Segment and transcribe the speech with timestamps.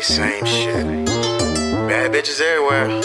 [0.00, 1.06] same, same shit.
[1.88, 3.02] Bad bitches everywhere.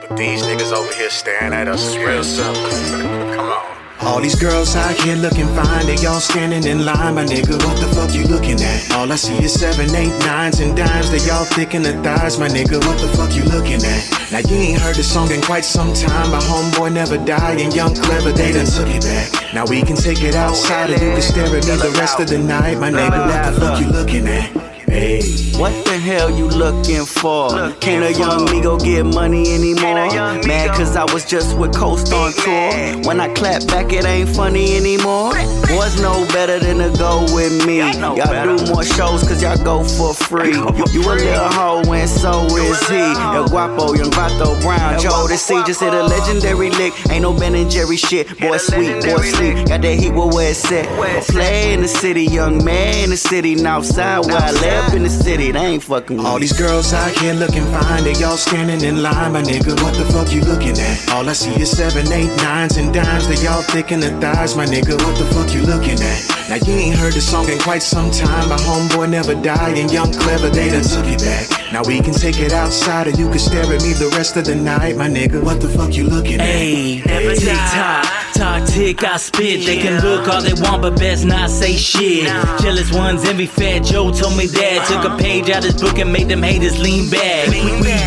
[0.00, 3.34] But these niggas over here staring at us is real simple.
[3.34, 3.76] Come on.
[4.02, 7.56] All these girls out here looking fine, they all standing in line, my nigga.
[7.64, 8.92] What the fuck you looking at?
[8.92, 11.10] All I see is seven, eight, nines, and dimes.
[11.10, 12.84] They all thick in the thighs, my nigga.
[12.86, 14.30] What the fuck you looking at?
[14.30, 16.30] Now you ain't heard the song in quite some time.
[16.30, 19.54] My homeboy never died, and young clever they done took it back.
[19.54, 22.28] Now we can take it outside, and you can stare at me the rest of
[22.28, 23.26] the night, my nigga.
[23.26, 24.65] What the fuck you looking at?
[24.86, 25.20] Hey.
[25.56, 27.48] What the hell you looking for?
[27.80, 29.94] Can't a young me go get money anymore?
[30.44, 33.02] Mad cause I was just with Coast on tour.
[33.06, 35.32] When I clap back, it ain't funny anymore.
[35.66, 37.78] Boys know better than to go with me.
[37.78, 40.52] Y'all do more shows cause y'all go for free.
[40.52, 42.96] You a little hoe and so is he.
[42.96, 45.62] El Guapo, Young Vato Brown, Joe to see.
[45.64, 46.92] Just hit a legendary lick.
[47.10, 48.28] Ain't no Ben and Jerry shit.
[48.38, 49.66] Boy sweet, boy sweet.
[49.68, 50.86] Got that heat with where it's set.
[51.28, 53.54] Play in the city, young man in the city.
[53.54, 56.52] Now outside where I live up in the city, they ain't fucking with All these
[56.52, 59.72] girls out here looking fine, they all standing in line, my nigga.
[59.82, 61.08] What the fuck you looking at?
[61.10, 63.26] All I see is seven, eight, nines, and dimes.
[63.28, 64.94] They all thick in the thighs, my nigga.
[65.02, 66.20] What the fuck you looking at?
[66.48, 68.48] Now you ain't heard the song in quite some time.
[68.48, 71.72] My homeboy never died, and young clever they done took it back.
[71.72, 74.44] Now we can take it outside, or you can stare at me the rest of
[74.44, 75.42] the night, my nigga.
[75.42, 76.46] What the fuck you looking at?
[76.46, 79.66] Hey, tick tock, talk tick, I spit.
[79.66, 82.26] They can look all they want, but best not say shit.
[82.62, 83.80] Jealous ones envy fat.
[83.84, 84.65] Joe told me that.
[84.86, 87.48] Took a page out his book and made them haters lean back.
[87.48, 87.60] We,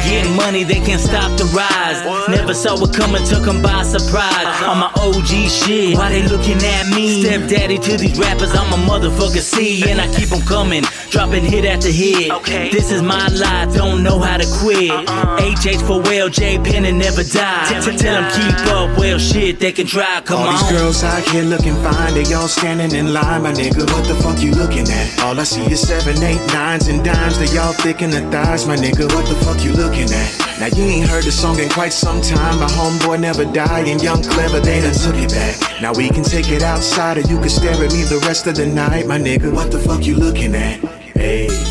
[0.08, 2.00] get money, they can't stop the rise.
[2.30, 4.46] Never saw it coming, took them by surprise.
[4.48, 4.72] Uh-huh.
[4.72, 7.24] On my OG shit, why they looking at me?
[7.24, 9.84] Stepdaddy to these rappers, I'm a motherfucker C.
[9.90, 12.32] And I keep them coming, dropping hit after hit.
[12.72, 14.92] This is my life, don't know how to quit.
[14.92, 15.56] Uh-uh.
[15.56, 17.82] HH for well, J Pen and Neva Die.
[17.82, 20.54] Tell them keep up, well shit, they can try, come All on.
[20.54, 23.82] these girls out here looking fine, they all standing in line, my nigga.
[23.92, 25.20] What the fuck you looking at?
[25.24, 27.40] All I see is seven, eight, nines, and dimes.
[27.40, 29.12] They all thick in the thighs, my nigga.
[29.16, 30.60] What the fuck you looking at?
[30.60, 32.60] Now you ain't heard the song in quite some time.
[32.60, 35.82] My homeboy never died, and young clever they done took it back.
[35.82, 38.56] Now we can take it outside, or you can stare at me the rest of
[38.56, 39.52] the night, my nigga.
[39.52, 40.80] What the fuck you looking at?
[41.16, 41.69] Hey.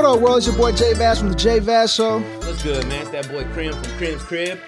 [0.00, 0.38] What up, world?
[0.38, 3.02] It's your boy J Vaz from the J Vaz Show, What's good, man?
[3.02, 4.58] It's that boy Krim from Krim's Krib.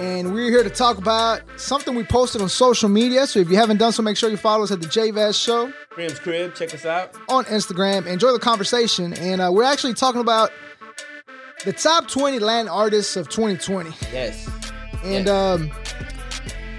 [0.00, 3.24] and we're here to talk about something we posted on social media.
[3.28, 5.36] So if you haven't done so, make sure you follow us at the J Vaz
[5.38, 7.14] Show Krim's Krib, check us out.
[7.28, 8.06] on Instagram.
[8.06, 10.50] Enjoy the conversation, and uh, we're actually talking about
[11.64, 13.90] the top 20 Latin artists of 2020.
[14.12, 14.48] Yes,
[15.04, 15.28] And Yes.
[15.28, 15.70] um,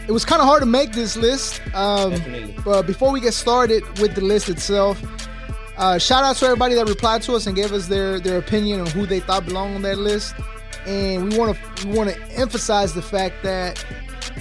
[0.09, 1.61] it was kind of hard to make this list.
[1.73, 2.57] Um, Definitely.
[2.65, 5.01] But before we get started with the list itself,
[5.77, 8.81] uh, shout out to everybody that replied to us and gave us their their opinion
[8.81, 10.35] on who they thought belonged on that list.
[10.85, 13.83] And we want to we want to emphasize the fact that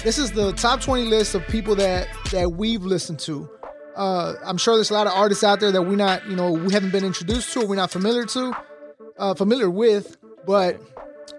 [0.02, 3.48] this is the top 20 list of people that that we've listened to.
[3.96, 6.52] Uh, I'm sure there's a lot of artists out there that we're not, you know,
[6.52, 8.54] we haven't been introduced to, or we're not familiar to,
[9.18, 10.16] uh, familiar with.
[10.46, 10.80] But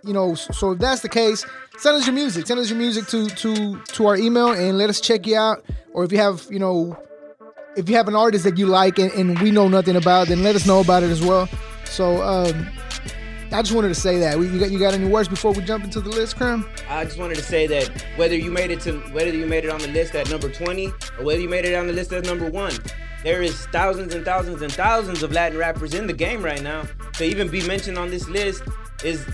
[0.04, 1.46] you know, so if that's the case,
[1.78, 2.48] send us your music.
[2.48, 5.64] Send us your music to to to our email and let us check you out.
[5.94, 6.98] Or if you have, you know,
[7.76, 10.44] if you have an artist that you like and, and we know nothing about, then
[10.44, 11.48] let us know about it as well.
[11.86, 12.68] So um,
[13.52, 14.38] I just wanted to say that.
[14.38, 16.70] We, you got you got any words before we jump into the list, Krim?
[16.90, 19.70] I just wanted to say that whether you made it to whether you made it
[19.70, 22.26] on the list at number 20 or whether you made it on the list at
[22.26, 22.74] number one,
[23.24, 26.84] there is thousands and thousands and thousands of Latin rappers in the game right now.
[27.14, 28.64] To even be mentioned on this list
[29.04, 29.26] is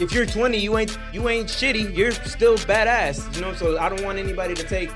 [0.00, 1.94] if you're 20, you ain't you ain't shitty.
[1.96, 3.34] You're still badass.
[3.34, 4.90] You know, so I don't want anybody to take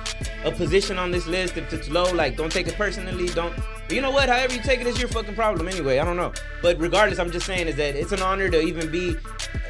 [0.44, 2.10] a position on this list if it's low.
[2.12, 3.28] Like, don't take it personally.
[3.28, 3.54] Don't.
[3.92, 4.28] You know what?
[4.28, 5.98] However you take it is your fucking problem anyway.
[5.98, 6.32] I don't know.
[6.62, 9.16] But regardless, I'm just saying is that it's an honor to even be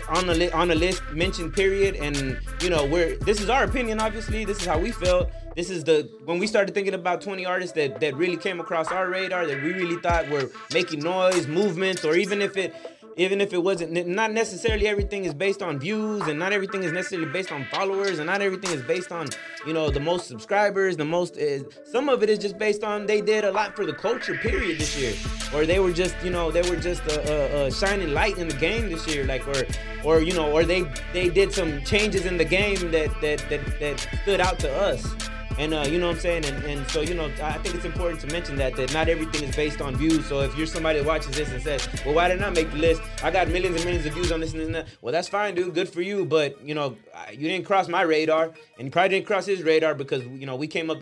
[0.09, 1.55] on the li- on the list mentioned.
[1.55, 1.97] Period.
[1.97, 4.01] And you know, we're this is our opinion.
[4.01, 5.31] Obviously, this is how we felt.
[5.57, 8.93] This is the when we started thinking about 20 artists that that really came across
[8.93, 12.75] our radar that we really thought were making noise, movements, or even if it
[13.17, 16.93] even if it wasn't not necessarily everything is based on views and not everything is
[16.93, 19.29] necessarily based on followers and not everything is based on
[19.67, 23.07] you know the most subscribers the most is some of it is just based on
[23.07, 25.15] they did a lot for the culture period this year.
[25.55, 28.49] Or they were just you know they were just a, a, a shining light in
[28.49, 29.65] the game this year like or
[30.05, 33.81] or you know or they they did some changes in the game that that that,
[33.81, 35.15] that stood out to us
[35.59, 36.45] and uh, you know what I'm saying?
[36.45, 39.49] And, and so, you know, I think it's important to mention that that not everything
[39.49, 40.27] is based on views.
[40.27, 42.79] So if you're somebody that watches this and says, Well, why didn't I make the
[42.79, 43.03] list?
[43.23, 44.89] I got millions and millions of views on this and this and that.
[45.01, 45.75] Well, that's fine, dude.
[45.75, 46.25] Good for you.
[46.25, 46.97] But you know,
[47.31, 50.57] you didn't cross my radar, and you probably didn't cross his radar because you know
[50.57, 50.99] we came up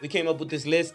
[0.00, 0.94] we came up with this list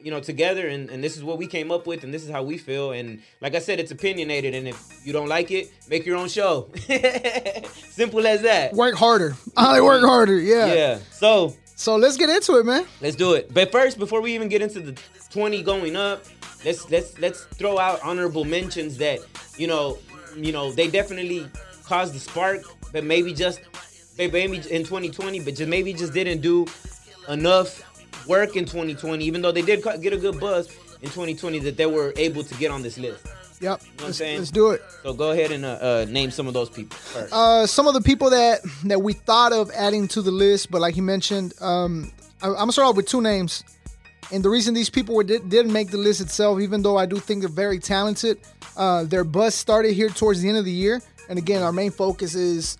[0.00, 2.30] you know together and, and this is what we came up with and this is
[2.30, 5.72] how we feel and like i said it's opinionated and if you don't like it
[5.88, 6.68] make your own show
[7.72, 9.34] simple as that Work harder.
[9.56, 10.38] I work harder.
[10.38, 10.74] Yeah.
[10.74, 12.86] yeah so So let's get into it, man.
[13.00, 13.52] Let's do it.
[13.52, 15.00] But first, before we even get into the
[15.30, 16.24] 20 going up,
[16.64, 19.20] let's let's let's throw out honorable mentions that
[19.56, 19.98] you know,
[20.36, 21.48] you know, they definitely
[21.84, 22.62] caused the spark,
[22.92, 23.60] but maybe just
[24.16, 26.66] maybe in 2020, but just maybe just didn't do
[27.28, 27.82] enough
[28.26, 30.68] work in 2020, even though they did get a good buzz
[31.02, 33.26] in 2020 that they were able to get on this list.
[33.60, 33.80] Yep.
[33.80, 34.38] what I'm let's, saying?
[34.38, 34.82] let's do it.
[35.02, 37.32] So go ahead and uh, uh, name some of those people first.
[37.32, 40.80] Uh, some of the people that that we thought of adding to the list, but
[40.80, 42.12] like he mentioned, um,
[42.42, 43.64] I, I'm gonna start off with two names.
[44.32, 47.04] And the reason these people were, did, didn't make the list itself, even though I
[47.04, 48.38] do think they're very talented,
[48.76, 51.02] uh, their buzz started here towards the end of the year.
[51.28, 52.78] And again, our main focus is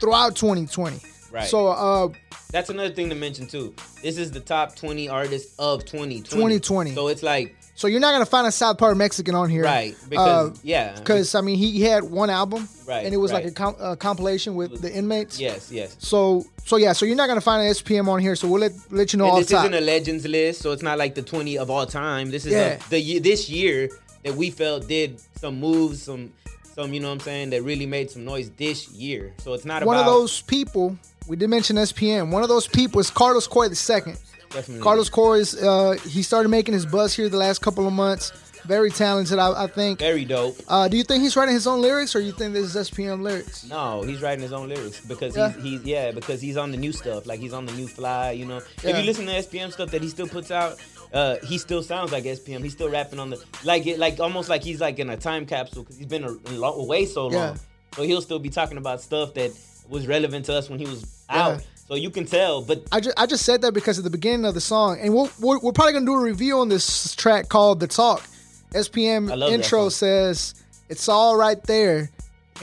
[0.00, 1.00] throughout 2020.
[1.30, 1.48] Right.
[1.48, 2.08] So uh,
[2.50, 3.74] That's another thing to mention too.
[4.02, 6.22] This is the top 20 artists of 2020.
[6.22, 6.94] 2020.
[6.94, 9.96] So it's like so you're not gonna find a South Park Mexican on here, right
[10.08, 10.94] because Uh, yeah.
[10.94, 13.74] Because I mean, he, he had one album, Right, And it was like a, com-
[13.80, 15.40] a compilation with the inmates.
[15.40, 15.96] yes, yes.
[15.98, 18.36] So so yeah, so you're not gonna find an SPM on here.
[18.36, 20.82] So we'll let let you know And all this isn't a legends list, so it's
[20.82, 22.30] not like the 20 of all time.
[22.30, 22.78] This is Yeah.
[22.86, 23.90] a, the this year
[24.24, 26.30] that we felt did some moves, some
[26.76, 29.32] some you know what I'm saying that really made some noise this year.
[29.42, 30.96] So it's not one about of those people.
[31.28, 32.30] We did mention SPM.
[32.30, 34.16] One of those people is Carlos Coy the second.
[34.52, 37.92] Definitely Carlos Coy is uh, he started making his buzz here the last couple of
[37.92, 38.32] months.
[38.64, 39.98] Very talented, I, I think.
[39.98, 40.56] very dope.
[40.68, 43.20] Uh, do you think he's writing his own lyrics, or you think this is SPM
[43.20, 43.68] lyrics?
[43.68, 45.52] No, he's writing his own lyrics because Yeah.
[45.54, 48.30] he's he's yeah because he's on the new stuff like he's on the new fly.
[48.30, 50.76] You know, if you listen to SPM stuff that he still puts out,
[51.12, 52.62] uh, he still sounds like SPM.
[52.62, 55.44] He's still rapping on the like it like almost like he's like in a time
[55.44, 57.32] capsule because he's been a, away so long.
[57.32, 57.56] Yeah.
[57.96, 59.50] So he'll still be talking about stuff that
[59.88, 61.48] was relevant to us when he was Yeah.
[61.48, 61.66] out.
[61.92, 64.46] So you can tell, but I just I just said that because at the beginning
[64.46, 67.50] of the song, and we'll, we're we're probably gonna do a review on this track
[67.50, 68.22] called "The Talk."
[68.70, 70.54] SPM I love that intro says
[70.88, 72.08] it's all right there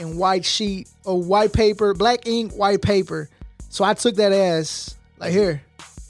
[0.00, 3.30] in white sheet or white paper, black ink, white paper.
[3.68, 5.62] So I took that as like here,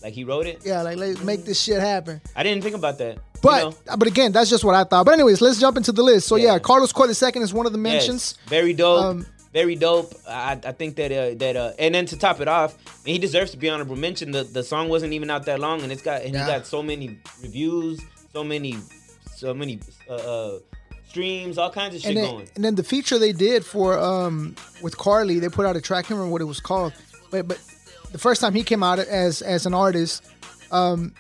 [0.03, 0.63] like he wrote it.
[0.65, 2.23] yeah, like let's make this shit happen.
[2.35, 3.19] I didn't think about that.
[3.43, 3.97] But you know?
[3.99, 5.05] but again, that's just what I thought.
[5.05, 6.27] But anyways, let's jump into the list.
[6.27, 6.59] So yeah, Yeah.
[6.59, 8.39] Carlos the second is one of the mentions.
[8.41, 9.05] Yes, very dope.
[9.05, 10.15] Um, very dope.
[10.29, 13.51] I, I think that uh, that uh, and then to top it off, he deserves
[13.53, 14.31] to be honorable mention.
[14.31, 16.45] The the song wasn't even out that long, and it's got and Yeah.
[16.47, 18.01] he got so many reviews,
[18.33, 18.77] so many,
[19.35, 20.59] so many uh, uh,
[21.09, 22.49] streams, all kinds of shit and then, going.
[22.55, 25.99] and then the feature they did for um with Carly, they put out a track.
[25.99, 26.93] I can't remember what it was called,
[27.31, 27.59] but but
[28.13, 30.25] the first time he came out as as an artist,
[30.71, 31.13] um,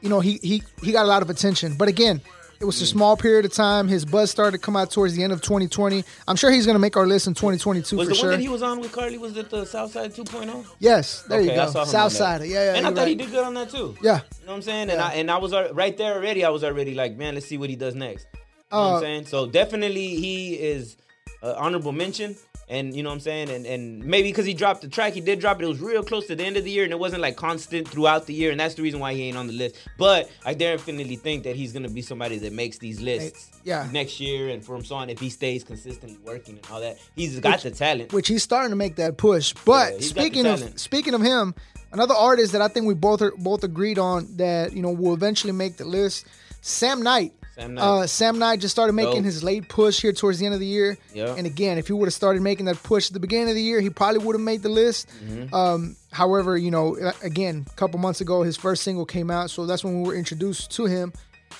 [0.00, 1.74] you know, he he he got a lot of attention.
[1.76, 2.20] But again,
[2.60, 3.88] it was a small period of time.
[3.88, 6.04] His buzz started to come out towards the end of 2020.
[6.28, 8.28] I'm sure he's gonna make our list in 2022 Was for the sure.
[8.30, 9.18] one that he was on with Carly?
[9.18, 10.64] Was it the Southside 2.0?
[10.78, 11.70] yes, there you Okay, I go.
[11.72, 12.42] saw him Southside.
[12.42, 12.74] Yeah, yeah.
[12.74, 13.96] and I you're thought he did good on that too.
[14.02, 14.20] Yeah.
[14.40, 14.90] You know what I'm saying?
[14.90, 16.44] And I and I was right there already.
[16.44, 18.26] I was already like, man, let's see what he does next.
[18.32, 18.38] You
[18.72, 19.26] know what Uh, I'm saying?
[19.26, 20.96] So definitely he is
[21.42, 22.36] uh, honorable mention.
[22.68, 23.48] And you know what I'm saying?
[23.48, 25.64] And and maybe because he dropped the track, he did drop it.
[25.64, 27.86] It was real close to the end of the year, and it wasn't like constant
[27.86, 29.76] throughout the year, and that's the reason why he ain't on the list.
[29.98, 33.88] But I definitely think that he's gonna be somebody that makes these lists yeah.
[33.92, 36.98] next year and from so on if he stays consistently working and all that.
[37.14, 38.12] He's got the talent.
[38.12, 39.54] which he's starting to make that push.
[39.64, 41.54] But Yeah, he's got the speaking of speaking of him,
[41.92, 45.14] another artist that I think we both are, both agreed on that you know will
[45.14, 46.26] eventually make the list,
[46.62, 47.32] Sam Knight.
[47.56, 47.82] Sam Knight.
[47.82, 49.24] Uh, Sam Knight just started making Dope.
[49.24, 50.98] his late push here towards the end of the year.
[51.14, 51.34] Yeah.
[51.36, 53.62] And again, if he would have started making that push at the beginning of the
[53.62, 55.08] year, he probably would have made the list.
[55.24, 55.54] Mm-hmm.
[55.54, 59.64] Um, however, you know, again, a couple months ago, his first single came out, so
[59.66, 61.12] that's when we were introduced to him.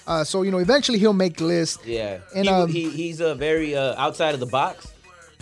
[0.06, 1.84] Uh, so you know, eventually he'll make the list.
[1.86, 4.92] Yeah, And, he, um, he he's a very uh, outside of the box,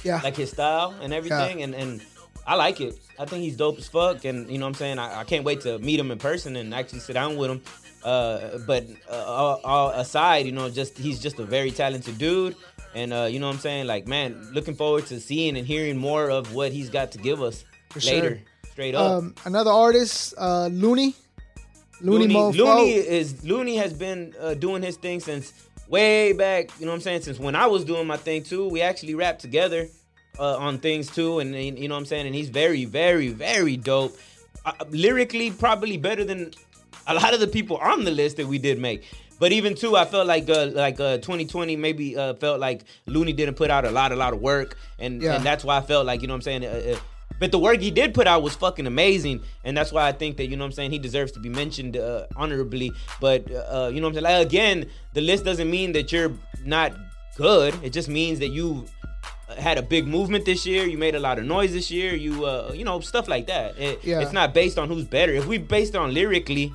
[0.04, 0.20] Yeah.
[0.22, 2.00] like his style and everything, and and
[2.46, 2.98] I like it.
[3.18, 4.98] I think he's dope as fuck, and you know what I'm saying.
[4.98, 7.62] I, I can't wait to meet him in person and actually sit down with him.
[8.04, 12.54] Uh, but uh, all, all aside, you know, just he's just a very talented dude,
[12.94, 13.86] and uh, you know what I'm saying.
[13.86, 17.40] Like, man, looking forward to seeing and hearing more of what he's got to give
[17.40, 18.28] us For later.
[18.36, 18.38] sure.
[18.72, 19.18] Straight up.
[19.22, 21.14] Um, another artist, uh, Looney.
[22.00, 22.58] Looney, Looney.
[22.58, 25.52] Looney is Looney has been uh, doing his thing since
[25.88, 26.68] way back.
[26.78, 27.22] You know what I'm saying?
[27.22, 28.68] Since when I was doing my thing too.
[28.68, 29.88] We actually rapped together
[30.38, 32.26] uh, on things too, and and, you know what I'm saying.
[32.26, 34.16] And he's very, very, very dope.
[34.66, 36.50] Uh, lyrically, probably better than
[37.06, 39.04] a lot of the people on the list that we did make.
[39.40, 43.32] But even too, I felt like uh, like uh, 2020 maybe uh, felt like Looney
[43.32, 45.34] didn't put out a lot, a lot of work, and Yeah.
[45.36, 46.64] and that's why I felt like you know what I'm saying.
[46.64, 46.98] Uh, uh,
[47.40, 50.36] but the work he did put out was fucking amazing, and that's why I think
[50.36, 52.92] that you know what I'm saying he deserves to be mentioned uh, honorably.
[53.20, 54.38] But uh, you know what I'm saying.
[54.38, 56.32] Like, again, the list doesn't mean that you're
[56.64, 56.92] not
[57.36, 57.74] good.
[57.82, 58.86] It just means that you
[59.58, 60.84] had a big movement this year.
[60.86, 62.14] You made a lot of noise this year.
[62.14, 63.76] You uh, you know stuff like that.
[63.78, 64.20] It- Yeah.
[64.20, 65.32] It's not based on who's better.
[65.32, 66.72] If we based on lyrically,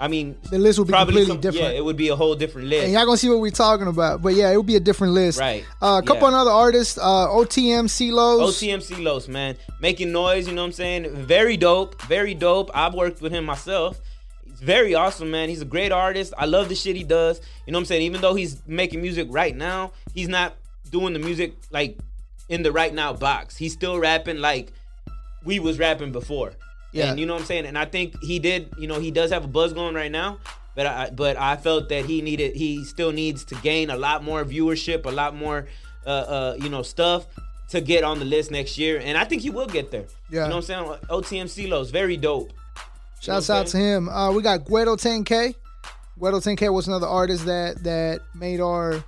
[0.00, 1.72] I mean, The list would be completely some- different.
[1.74, 2.84] Yeah, it would be a whole different list.
[2.84, 4.22] and y'all gonna see what we're talking about.
[4.22, 5.38] But yeah, it would be a different list.
[5.38, 5.62] Right.
[5.82, 6.36] Uh, a couple Yeah.
[6.36, 8.40] of other artists, uh, OTM, CeeLos.
[8.48, 10.48] OTMC Los, man, making noise.
[10.48, 11.10] You know what I'm saying?
[11.14, 12.70] Very dope, very dope.
[12.74, 14.00] I've worked with him myself.
[14.48, 15.50] He's very awesome, man.
[15.50, 16.32] He's a great artist.
[16.38, 17.38] I love the shit he does.
[17.66, 18.02] You know what I'm saying?
[18.02, 20.54] Even though he's making music right now, he's not
[20.90, 21.98] doing the music like
[22.48, 23.54] in the right now box.
[23.56, 24.72] He's still rapping like
[25.44, 26.54] we was rapping before.
[26.92, 27.10] Yeah.
[27.10, 27.66] And you know what I'm saying?
[27.66, 30.38] And I think he did, you know, he does have a buzz going right now.
[30.74, 34.22] But I but I felt that he needed he still needs to gain a lot
[34.22, 35.66] more viewership, a lot more
[36.06, 37.26] uh uh you know stuff
[37.70, 39.00] to get on the list next year.
[39.02, 40.06] And I think he will get there.
[40.30, 40.44] Yeah.
[40.44, 40.98] You know what I'm saying?
[41.08, 42.52] OTM CeeLo's very dope.
[43.20, 44.08] Shouts out to him.
[44.08, 45.54] Uh, we got Guido 10K.
[46.18, 49.04] Guido 10K was another artist that that made our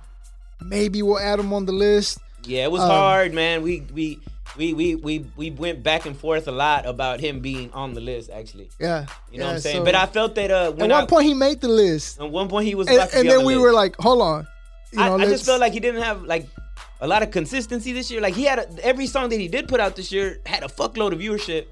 [0.61, 2.19] maybe we'll add him on the list.
[2.45, 3.61] Yeah, it was Um, hard, man.
[3.61, 4.19] We we
[4.57, 8.01] we we we we went back and forth a lot about him being on the
[8.01, 8.29] list.
[8.29, 9.05] Actually, Yeah.
[9.31, 9.77] you know yeah, what I'm saying.
[9.77, 12.29] so- but I felt that uh, at one I, point he made the list, at
[12.29, 13.61] one point he was and, and then the we list.
[13.63, 14.47] were like, hold on.
[14.91, 16.47] You I, know, I let's- just felt like he didn't have like
[17.01, 18.21] a lot of consistency this year.
[18.21, 20.67] Like he had a, every song that he did put out this year had a
[20.67, 21.65] fuckload of viewership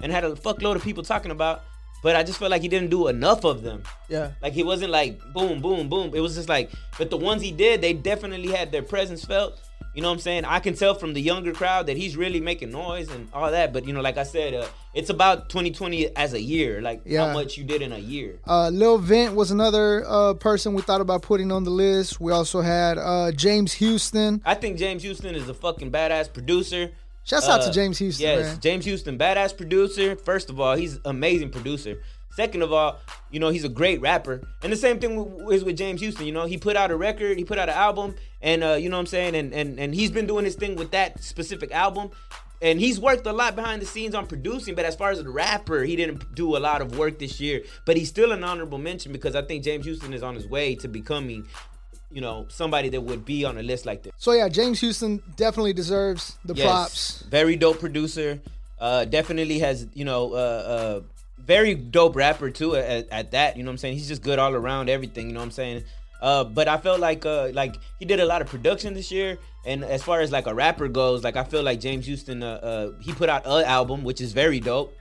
[0.00, 1.62] and had a fuckload of people talking about.
[2.00, 3.82] But I just felt like he didn't do enough of them.
[4.08, 4.30] yeah.
[4.40, 6.12] Like he wasn't like boom, boom, boom.
[6.14, 9.58] It was just like, but the ones he did, they definitely had their presence felt.
[9.98, 10.44] You know what I'm saying?
[10.44, 13.72] I can tell from the younger crowd that he's really making noise and all that.
[13.72, 17.26] But you know, like I said, uh, it's about 2020 as a year, like Yeah.
[17.26, 18.38] how much you did in a year.
[18.46, 22.20] Uh, Lil Vent was another uh, person we thought about putting on the list.
[22.20, 24.40] We also had uh, James Houston.
[24.44, 26.92] I think James Houston is a fucking badass producer.
[27.24, 28.60] Shouts out to Uh, James Houston, Yes, man.
[28.60, 30.14] James Houston, badass producer.
[30.14, 31.98] First of all, he's amazing producer.
[32.38, 33.00] Second of all,
[33.32, 34.40] you know he's a great rapper.
[34.62, 36.24] And the same thing w- is with James Houston.
[36.24, 38.88] You know he put out a record, he put out an album, and uh, you
[38.88, 41.72] know what I'm saying, and and and he's been doing his thing with that specific
[41.72, 42.10] album.
[42.62, 45.28] And he's worked a lot behind the scenes on producing, but as far as a
[45.28, 47.62] rapper, he didn't do a lot of work this year.
[47.84, 50.76] But he's still an honorable mention because I think James Houston is on his way
[50.76, 51.46] to becoming,
[52.12, 54.12] you know, somebody that would be on a list like this.
[54.16, 56.66] So yeah, James Houston definitely deserves the Yes.
[56.66, 57.24] props.
[57.30, 58.40] Very dope producer.
[58.80, 61.00] Uh, definitely has you know uh, uh,
[61.48, 63.56] very dope rapper too at, at that.
[63.56, 63.94] You know what I'm saying?
[63.94, 65.26] He's just good all around everything.
[65.26, 65.82] You know what I'm saying?
[66.20, 69.38] Uh, but I felt like uh, like he did a lot of production this year.
[69.66, 72.46] And as far as like a rapper goes, like I feel like James Houston, uh,
[72.62, 74.94] uh, he put out an album which is very dope.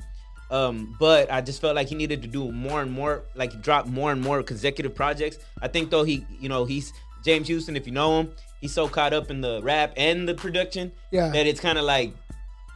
[0.49, 3.85] Um, but I just felt like he needed to do more and more, like drop
[3.85, 5.37] more and more consecutive projects.
[5.61, 6.93] I think though he, you know, he's
[7.25, 7.75] James Houston.
[7.75, 11.29] If you know him, he's so caught up in the rap and the production Yeah.
[11.29, 12.13] that it's kind of like,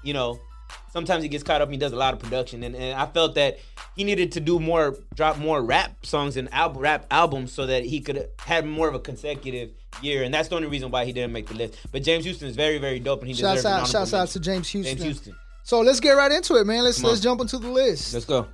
[0.04, 0.40] you know,
[0.92, 1.68] sometimes he gets caught up.
[1.68, 3.60] and He does a lot of production, and, and I felt that
[3.96, 7.84] he needed to do more, drop more rap songs and album rap albums so that
[7.84, 10.24] he could have more of a consecutive year.
[10.24, 11.78] And that's the only reason why he didn't make the list.
[11.92, 14.70] But James Houston is very, very dope, and he Shouts out, shouts out to James
[14.70, 14.98] Houston.
[14.98, 15.36] James Houston.
[15.63, 16.84] So let's get right into it, man.
[16.84, 18.13] Let's Come let's jump into the list.
[18.13, 18.48] Let's go.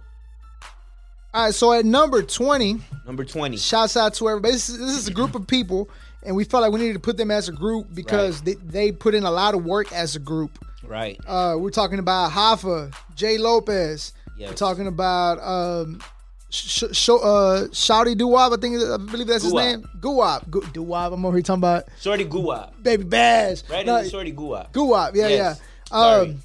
[1.33, 3.57] All right, so at number twenty, Number twenty.
[3.57, 4.53] shouts out to everybody.
[4.53, 5.89] This is, this is a group of people,
[6.27, 8.91] and we felt like we needed to put them as a group because they, they
[8.91, 10.63] put in a lot of work as a group.
[10.83, 11.19] Right.
[11.25, 14.13] Uh, we're talking about Hoffa, Jay Lopez.
[14.37, 14.49] Yes.
[14.49, 15.99] We're talking about um,
[16.49, 18.55] sh- sh- uh, Shouty Duwab.
[18.55, 19.83] I think I believe that's his name.
[19.99, 20.49] Guwap.
[20.51, 21.13] Gu- Duwab.
[21.13, 22.71] I'm over here talking about Shorty Guwap.
[22.83, 23.67] Baby Bash.
[23.69, 24.71] Right No, Shorty Guwap.
[24.71, 25.15] Guwap.
[25.15, 25.59] Yeah, Yes.
[25.59, 25.87] yeah.
[25.89, 26.29] Sorry.
[26.29, 26.39] Um,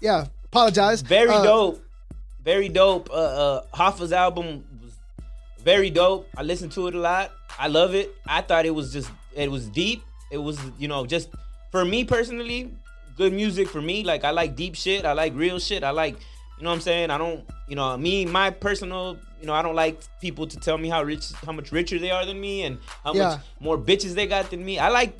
[0.00, 0.26] yeah.
[0.46, 1.00] Apologize.
[1.02, 1.82] Very Uh, dope.
[2.44, 3.08] Very dope.
[3.10, 4.92] Uh, uh, Hoffa's album was
[5.62, 6.26] very dope.
[6.36, 7.32] I listened to it a lot.
[7.58, 8.14] I love it.
[8.26, 10.02] I thought it was just it was deep.
[10.30, 11.28] It was you know just
[11.70, 12.72] for me personally,
[13.16, 14.04] good music for me.
[14.04, 15.04] Like I like deep shit.
[15.04, 15.82] I like real shit.
[15.84, 16.16] I like
[16.58, 17.10] you know what I'm saying.
[17.10, 20.76] I don't you know me my personal you know I don't like people to tell
[20.78, 23.28] me how rich how much richer they are than me and how Yeah.
[23.30, 24.78] much more bitches they got than me.
[24.78, 25.16] I like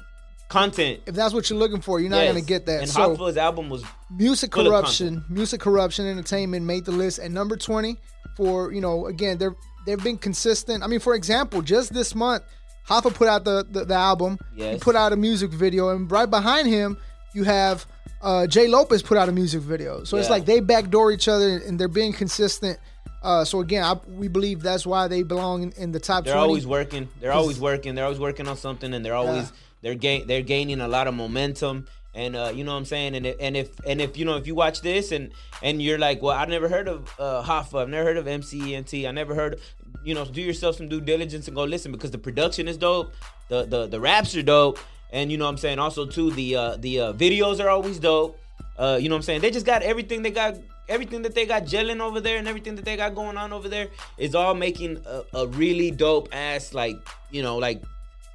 [0.49, 1.01] content.
[1.07, 2.29] If that's what you're looking for, you're not Yes.
[2.35, 2.81] gonna get that.
[2.83, 7.57] And so Hoffa's album was music corruption, music corruption entertainment made the list at number
[7.57, 7.97] 20
[8.37, 9.55] for, you know, again, they're
[9.87, 10.83] they've been consistent.
[10.85, 12.43] I mean, for example, just this month,
[12.89, 14.39] Hoffa put out the, the, the album.
[14.55, 16.97] He put out a music video, and right behind him,
[17.35, 17.87] you have
[18.23, 20.05] uh, Jay Lopez put out a music video.
[20.05, 22.79] So it's like they backdoor each other and they're being consistent.
[23.23, 26.33] Uh, so again, I, we believe that's why they belong in, in the top They're
[26.35, 26.47] 20.
[26.49, 27.09] always working.
[27.21, 27.95] They're always working.
[27.95, 29.57] They're always working on something, and they're always Yeah.
[29.83, 31.87] they're gain they're gaining a lot of momentum.
[32.13, 33.15] And uh, you know what I'm saying.
[33.15, 35.31] And if, and if and if you know if you watch this and
[35.63, 37.83] and you're like, well, I've never heard of uh, Hoffa.
[37.83, 39.07] I've never heard of MCENT.
[39.07, 39.61] I never heard.
[40.05, 43.13] You know, do yourself some due diligence and go listen because the production is dope.
[43.49, 44.79] The the the raps are dope.
[45.13, 45.79] And you know what I'm saying.
[45.81, 48.39] Also too, the uh, the uh, videos are always dope.
[48.79, 49.41] Uh, you know what I'm saying?
[49.41, 50.57] They just got everything they got,
[50.89, 53.69] everything that they got gelling over there, and everything that they got going on over
[53.69, 53.89] there
[54.19, 56.97] is all making a, a really dope ass like
[57.31, 57.83] you know like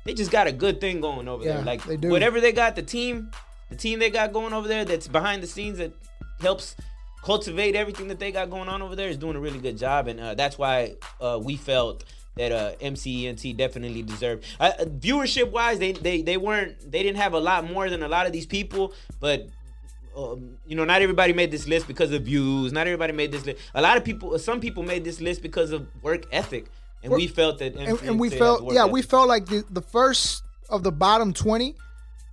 [0.03, 1.63] they just got a good thing going over Yeah, there.
[1.63, 2.09] Like they do.
[2.09, 3.31] whatever they got, the team,
[3.69, 5.93] the team they got going over there that's behind the scenes that
[6.41, 6.75] helps
[7.25, 10.07] cultivate everything that they got going on over there is doing a really good job,
[10.07, 12.05] and uh, that's why uh, we felt
[12.35, 14.45] that uh, MCENT definitely deserved.
[14.59, 18.07] Uh, viewership wise, they, they they weren't they didn't have a lot more than a
[18.07, 19.47] lot of these people, but
[20.15, 22.71] um, you know, not everybody made this list because of views.
[22.71, 23.59] Not everybody made this list.
[23.73, 26.67] A lot of people, some people made this list because of work ethic,
[27.03, 27.75] and we felt that.
[27.75, 28.93] and, and we felt yeah ethic.
[28.93, 31.73] we felt like the, the first of the bottom 20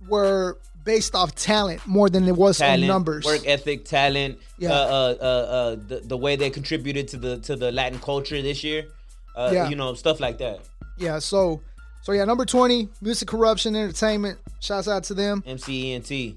[0.07, 4.71] were based off talent more than it was talent, on numbers work ethic, talent, Yeah.
[4.71, 8.41] uh, uh, uh, uh, the, the way they contributed to the to the Latin culture
[8.41, 8.87] this year,
[9.35, 9.69] uh, Yeah.
[9.69, 10.59] you know, stuff like that.
[10.97, 11.61] yeah so
[12.03, 16.35] so yeah number 20 music corruption entertainment shouts out to them MCENT, E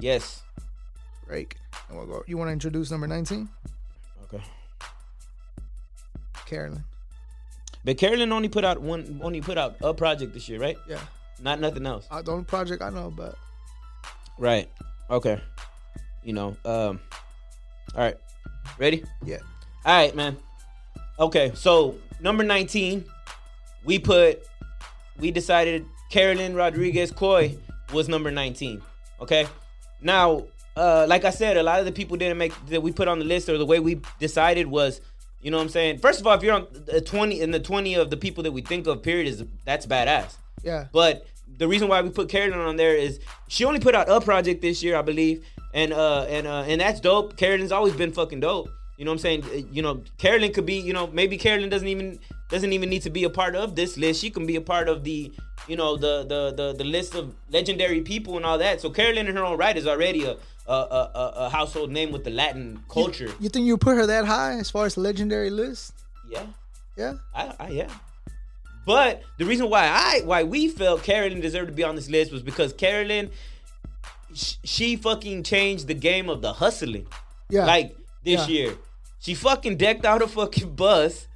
[0.00, 0.42] yes,
[1.26, 1.56] break
[1.88, 3.48] And we'll go- you want to introduce number 19
[4.24, 4.42] okay.
[6.46, 6.84] carolyn
[7.84, 10.76] But Carolyn only put out one, only put out a project this year, right?
[10.88, 11.00] yeah
[11.40, 12.06] Not nothing else.
[12.10, 13.36] uh, the only project i know but
[14.38, 14.68] Right.
[15.10, 15.40] Okay.
[16.22, 16.56] You know.
[16.64, 17.00] Um.
[17.94, 18.16] All right.
[18.78, 19.04] Ready?
[19.24, 19.38] yeah
[19.84, 20.36] All right, man.
[21.18, 23.04] Okay, so number 19,
[23.84, 24.42] we put,
[25.18, 27.56] we decided Carolyn Rodriguez Coy
[27.92, 28.82] was number 19.
[29.22, 29.46] Okay,
[30.02, 30.44] now,
[30.76, 33.18] uh, like I said, a lot of the people didn't make that we put on
[33.18, 35.00] the list or the way we decided was,
[35.40, 36.00] you know what I'm saying.
[36.00, 38.52] First of all, if you're on the 20 in the 20 of the people that
[38.52, 40.34] we think of, period, is that's badass.
[40.62, 41.26] yeah But
[41.58, 44.60] the reason why we put Carolyn on there is she only put out a project
[44.62, 45.44] this year, I believe,
[45.74, 47.36] and uh and uh and that's dope.
[47.36, 48.68] Carolyn's always been fucking dope.
[48.98, 49.44] You know what I'm saying?
[49.44, 52.18] Uh, You know, Carolyn could be, you know, maybe Carolyn doesn't even
[52.50, 54.20] doesn't even need to be a part of this list.
[54.22, 55.32] She can be a part of the,
[55.68, 58.80] you know, the the the, the list of legendary people and all that.
[58.80, 60.36] So Carolyn in her own right is already a
[60.68, 63.30] a, a, a- household name with the Latin culture.
[63.38, 65.92] you think you put her that high as far as the legendary list
[66.28, 66.46] Yeah.
[66.96, 67.90] yeah I, I yeah.
[68.86, 72.32] But the reason why I why we felt Carolyn deserved to be on this list
[72.32, 73.30] was because Carolyn,
[74.34, 77.06] sh- she fucking changed the game of the hustling.
[77.50, 78.54] yeah Like this Yeah.
[78.54, 78.74] year,
[79.20, 81.26] she fucking decked out a fucking bus,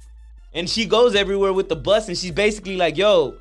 [0.53, 3.35] and she goes everywhere with the bus, and she's basically like, "Yo,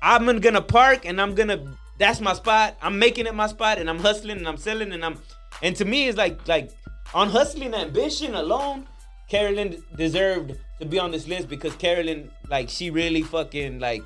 [0.00, 1.76] I'm gonna park, and I'm gonna.
[1.98, 2.76] That's my spot.
[2.80, 5.18] I'm making it my spot, and I'm hustling, and I'm selling, and I'm.
[5.62, 6.70] And to me, it's like like
[7.14, 8.86] on hustling ambition alone,
[9.36, 14.02] Carolyn deserved to be on this list because Carolyn, like, she really fucking like,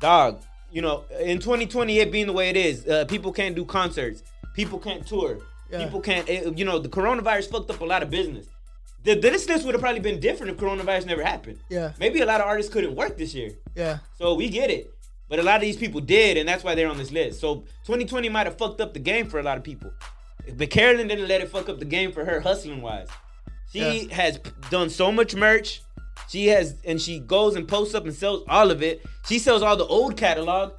[0.00, 0.42] dog.
[0.72, 4.22] You know, in 2020, it being the way it is, uh, people can't do concerts,
[4.54, 5.38] people can't tour,
[5.70, 5.84] Yeah.
[5.84, 6.28] people can't.
[6.28, 8.46] eh, You know, the coronavirus fucked up a lot of business.
[9.04, 11.58] The, this list would have probably been different if coronavirus never happened.
[11.70, 11.92] Yeah.
[12.00, 13.52] Maybe a lot of artists couldn't work this year.
[13.76, 14.90] yeah So we get it.
[15.28, 17.38] But a lot of these people did, and that's why they're on this list.
[17.40, 17.48] So
[17.86, 19.90] 2020 might have fucked up the game for a lot of people.
[20.58, 23.08] But Carolyn didn't let it fuck up the game for her hustling wise.
[23.72, 24.14] She Yeah.
[24.14, 24.38] has
[24.70, 25.82] done so much merch.
[26.28, 29.02] She has, and she goes and posts up and sells all of it.
[29.26, 30.72] She sells all the old catalog.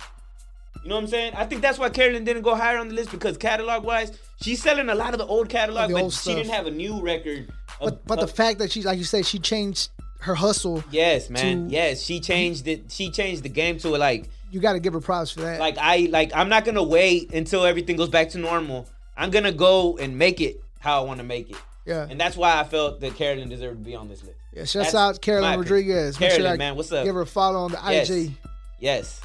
[0.83, 1.33] You know what I'm saying?
[1.35, 4.61] I think that's why Carolyn didn't go higher on the list because catalog wise, she's
[4.61, 7.01] selling a lot of the old catalog, the but old she didn't have a new
[7.01, 7.49] record.
[7.81, 9.89] of- but but the fact that she like you said she changed
[10.21, 12.83] her hustle yes, man, to- yes, she changed it.
[12.89, 15.77] She changed the game to like you got to give her props for that like
[15.79, 18.87] I like I'm not gonna wait until everything goes back to normal.
[19.17, 21.57] I'm gonna go and make it how I want to make it.
[21.89, 24.37] Yeah And that's why I felt that Carolyn deserved to be on this list.
[24.53, 25.59] Yeah, shouts out Carolyn.
[25.59, 26.19] Rodriguez.
[26.19, 27.03] Make Carolyn, sure man, what's up?
[27.05, 28.09] Give her a follow on the Yes.
[28.09, 28.31] IG.
[28.79, 29.19] Yes.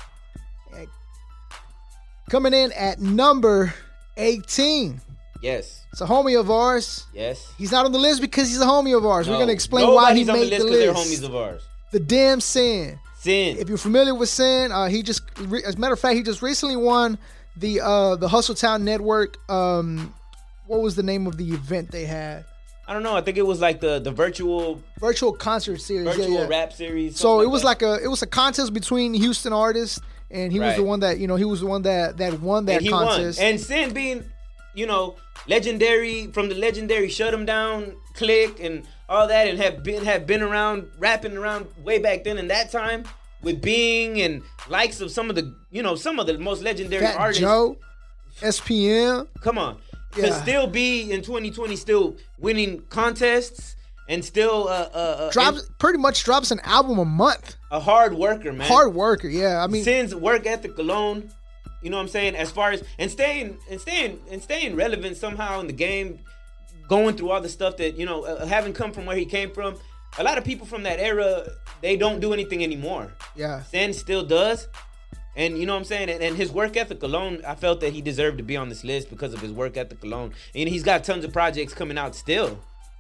[2.31, 3.75] Coming in at number
[4.17, 5.01] 18.
[5.43, 5.85] Yes.
[5.93, 7.05] It's a homie of ours.
[7.13, 7.53] Yes.
[7.59, 9.29] He's not on the list because he's a homie of ours.
[9.29, 10.97] We're gonna explain why he on made the list the list.
[11.23, 11.63] homies of ours.
[11.93, 12.99] the damn sin.
[13.21, 13.59] Sin.
[13.59, 16.23] If you're familiar with Sin, uh, he just, re- as a matter of fact, he
[16.23, 17.17] just recently won
[17.57, 19.39] the uh, the Hustle Town Network.
[19.51, 20.13] Um,
[20.67, 22.45] what was the name of the event they had?
[22.87, 23.17] I don't know.
[23.17, 26.07] I think it was like the the virtual Virtual concert series.
[26.07, 26.49] virtual yeah, yeah.
[26.49, 27.19] rap series.
[27.19, 27.67] So it was that.
[27.67, 31.19] like a it was a contest between Houston artists, and he was the one that
[31.19, 33.39] you know he was the one that that won that and he contest.
[33.39, 33.49] won.
[33.49, 34.25] And Sin being,
[34.75, 35.17] you know,
[35.47, 40.05] legendary from the legendary shut Shut 'Em Down click and all that, and have been
[40.05, 43.05] have been around rapping around way back then in that time
[43.43, 47.05] with Bing and likes of some of the you know some of the most legendary
[47.05, 47.41] Fat artists.
[47.41, 47.77] Joe,
[48.41, 49.29] SPM.
[49.41, 49.79] Come on,
[50.15, 50.43] to Yeah.
[50.43, 53.77] still be in 2020, still winning contests
[54.09, 57.57] and still uh, uh, uh, drops pretty much drops an album a month.
[57.71, 58.69] a hard worker, man.
[58.69, 59.63] Hard worker, yeah.
[59.63, 61.31] I mean, Sin's work ethic alone,
[61.83, 62.37] you know what I'm saying?
[62.37, 66.19] As far as and staying and staying and staying relevant somehow in the game,
[66.89, 69.51] going through all the stuff that you know, uh, having come from where he came
[69.51, 69.77] from.
[70.17, 71.45] A lot of people from that era,
[71.81, 73.13] they don't do anything anymore.
[73.35, 74.69] yeah, Sin still does.
[75.37, 76.11] And you know what I'm saying?
[76.11, 78.85] And, and his work ethic alone, I felt that he deserved to be on this
[78.85, 80.33] list because of his work ethic alone.
[80.55, 82.49] And he's got tons of projects coming out still.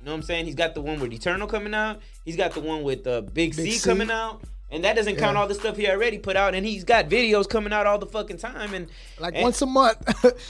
[0.00, 0.44] You know what I'm saying?
[0.46, 2.00] He's got the one with Eternal coming out.
[2.24, 3.88] He's got the one with uh, Big, Big C, C.
[3.88, 4.42] coming out.
[4.70, 5.42] And that doesn't count Yeah.
[5.42, 6.54] all the stuff he already put out.
[6.54, 8.74] And he's got videos coming out all the fucking time.
[8.74, 8.88] And
[9.20, 9.98] like and, once a month.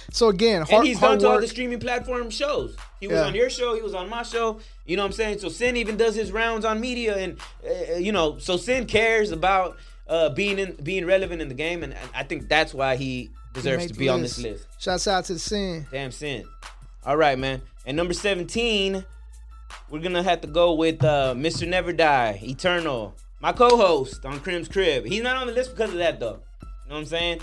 [0.11, 2.75] so again, hard, and he's gone to all the streaming platform shows.
[3.01, 3.27] He was Yeah.
[3.27, 3.75] on your show.
[3.75, 4.61] He was on my show.
[4.87, 5.39] You know what I'm saying?
[5.41, 9.31] So Sin even does his rounds on media, and uh, you know, so Sin cares
[9.31, 9.77] about
[10.09, 13.31] uh, being in being relevant in the game, and, I think that's why he He
[13.53, 14.67] deserves made to be on this list.
[14.79, 15.87] Shouts out to scene.
[15.91, 16.45] Damn Sin.
[17.05, 17.63] All right, man.
[17.87, 19.05] And number 17,
[19.91, 21.69] we're gonna have to go with uh, Mr.
[21.69, 23.15] Neva Die, Eternal.
[23.41, 25.07] My co-host on Krim's Krib.
[25.07, 26.41] He's not on the list because of that though.
[26.63, 27.41] You know what I'm saying?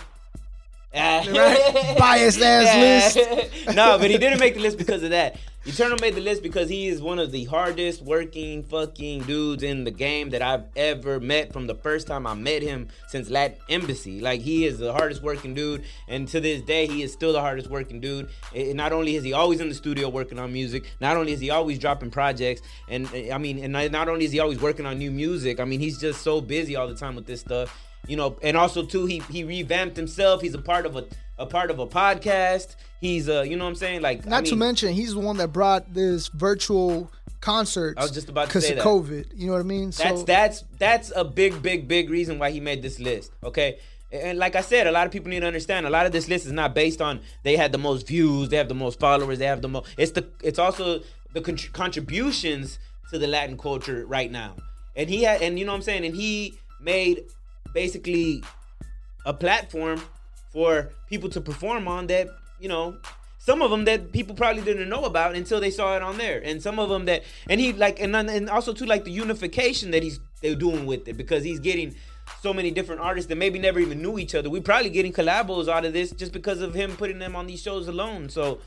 [0.94, 1.96] Right?
[2.00, 3.68] Biased ass list.
[3.76, 5.38] no, but he didn't make the list because of that.
[5.64, 9.84] Eternal made the list because he is one of the hardest working fucking dudes in
[9.84, 13.58] the game that I've ever met from the first time I met him since Latin
[13.70, 14.20] Embassy.
[14.22, 17.42] Like he is the hardest working dude, and to this day he is still the
[17.42, 18.30] hardest working dude.
[18.56, 21.40] And not only is he always in the studio working on music, not only is
[21.40, 24.98] he always dropping projects, and I mean, and not only is he always working on
[24.98, 28.18] new music, I mean he's just so busy all the time with this stuff you
[28.18, 30.42] know, and also too, he he revamped himself.
[30.42, 31.06] He's a part of a
[31.38, 32.76] a part of a podcast.
[33.02, 34.02] He's uh, you know what I'm saying?
[34.02, 37.12] Like not I mean, to mention he's the one that brought this virtual
[37.42, 37.98] concert.
[37.98, 38.86] I was just about to say of that.
[38.86, 39.32] COVID.
[39.36, 39.90] You know what I mean?
[39.90, 43.32] That's so, that's that's a big, big, big reason why he made this list.
[43.44, 43.80] Okay.
[44.14, 45.88] And like I said, a lot of people need to understand.
[45.88, 48.58] A lot of this list is not based on they had the most views, they
[48.58, 49.88] have the most followers, they have the most.
[49.98, 51.02] It's the it's also
[51.34, 52.78] the con- contributions
[53.10, 54.56] to the Latin culture right now.
[54.96, 57.24] And he had, and you know what I'm saying, and he made
[57.74, 58.44] basically
[59.26, 60.02] a platform
[60.52, 62.28] for people to perform on that,
[62.62, 62.98] you know,
[63.40, 66.40] some of them that people probably didn't know about until they saw it on there,
[66.44, 69.92] and some of them that, and he like, and and also too like the unification
[69.92, 71.96] that he's they're doing with it because he's getting
[72.42, 74.50] so many different artists that maybe never even knew each other.
[74.50, 77.62] We're probably getting collabos out of this just because of him putting them on these
[77.62, 78.30] shows alone.
[78.30, 78.60] So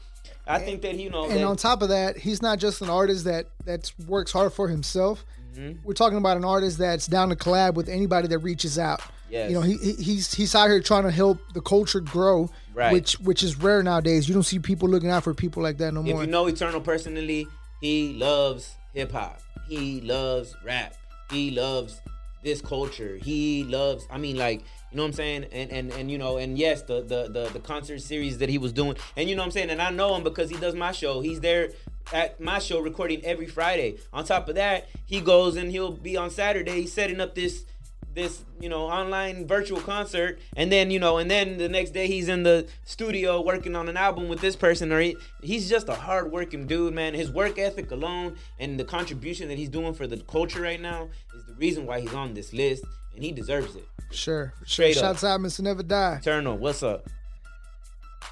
[0.47, 2.91] I think that you know, and that, on top of that, he's not just an
[2.91, 5.25] artist that that works hard for himself.
[5.55, 5.87] Mm-hmm.
[5.87, 9.01] We're talking about an artist that's down to collab with anybody that reaches out.
[9.31, 9.51] Yes.
[9.51, 12.93] You know, he, he's he's out here trying to help the culture grow, right.
[12.93, 14.29] which which is rare nowadays.
[14.29, 16.23] You don't see people looking out for people like that no more.
[16.23, 17.49] If you know Eternal personally,
[17.81, 19.41] he loves hip hop.
[19.69, 20.95] He loves rap.
[21.31, 22.01] He loves
[22.43, 23.17] this culture.
[23.17, 24.63] He loves I mean like
[24.95, 25.47] you know what I'm saying?
[25.51, 28.59] And and and you know, and yes, the the the, the concert series that he
[28.59, 28.97] was doing.
[29.17, 29.71] And you know what I'm saying?
[29.71, 31.21] And I know him because he does my show.
[31.21, 31.71] He's there
[32.13, 33.97] at my show recording every Friday.
[34.13, 37.65] On top of that, he goes and he'll be on Saturday setting up this
[38.15, 42.07] this you know online virtual concert and then you know and then the next day
[42.07, 45.89] he's in the studio working on an album with this person or he, he's just
[45.89, 47.15] a hard working dude man.
[47.15, 51.09] His work ethic alone and the contribution that he's doing for the culture right now
[51.35, 53.87] is the reason why he's on this list and he deserves it.
[54.11, 54.55] Sure.
[54.65, 56.17] Straight shouts out mr Neva Die.
[56.17, 57.09] Eternal what's up?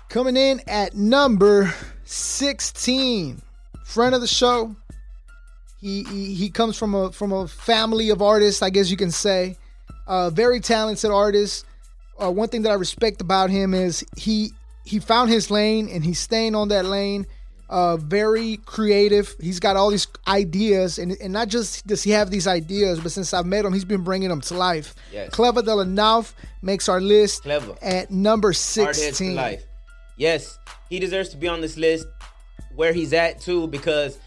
[0.08, 3.42] Coming in at number 16
[3.84, 4.74] friend of the show.
[5.80, 9.10] He, he, he comes from a from a family of artists, I guess you can
[9.10, 9.56] say.
[10.06, 11.64] Uh, very talented artist.
[12.22, 14.52] Uh, one thing that I respect about him is he
[14.84, 17.26] he found his lane and he's staying on that lane.
[17.70, 19.34] Uh, very creative.
[19.40, 23.12] He's got all these ideas, and, and not just does he have these ideas, but
[23.12, 24.94] since I've met him, he's been bringing them to life.
[25.10, 25.30] Yes.
[25.30, 27.78] Kleva de la Nawf makes our list Kleva.
[27.80, 29.34] at number 16.
[29.34, 29.64] life.
[30.18, 30.58] Yes,
[30.90, 32.06] he deserves to be on this list
[32.74, 34.18] where he's at too, because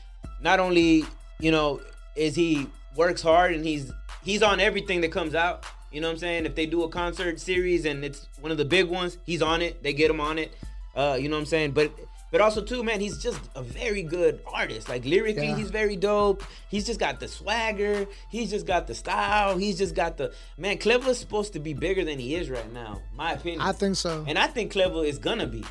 [0.41, 1.05] not only,
[1.39, 1.81] you know,
[2.15, 3.91] is he works hard and he's
[4.25, 5.65] he's on everything that comes out.
[5.91, 6.45] You know what I'm saying?
[6.45, 9.61] If they do a concert series and it's one of the big ones, he's on
[9.61, 9.81] it.
[9.81, 10.53] They get him on it.
[10.93, 11.71] Uh, you know what I'm saying?
[11.71, 11.91] But
[12.31, 14.89] but also too, man, he's just a very good artist.
[14.89, 15.55] Like lyrically, yeah.
[15.55, 16.43] he's very dope.
[16.69, 18.07] He's just got the swagger.
[18.29, 19.57] He's just got the style.
[19.57, 20.77] He's just got the man.
[20.77, 23.61] Kleva's supposed to be bigger than he is right now, my opinion.
[23.61, 24.25] I think so.
[24.27, 25.63] And I think Kleva is gonna be.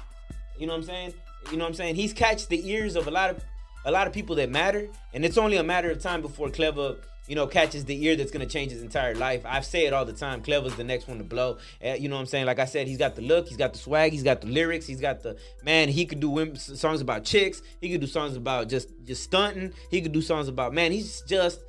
[0.59, 1.14] You know what I'm saying?
[1.51, 1.97] You know what I'm saying?
[1.97, 3.45] He's catched the ears of a lot of
[3.85, 6.97] a lot of people that matter, and it's only a matter of time before Kleva
[7.27, 9.43] you know, catches the ear that's gonna change his entire life.
[9.47, 10.43] I say it all the time.
[10.43, 11.59] Kleva's the next one to blow.
[11.85, 12.47] Uh, you know what I'm saying?
[12.47, 14.87] Like I said, he's got the look, he's got the swag, he's got the lyrics,
[14.87, 15.89] he's got the man.
[15.89, 17.63] He could do songs about chicks.
[17.81, 19.73] He could do songs about just just stunting.
[19.91, 20.93] He could do songs about man.
[20.93, 21.61] He's just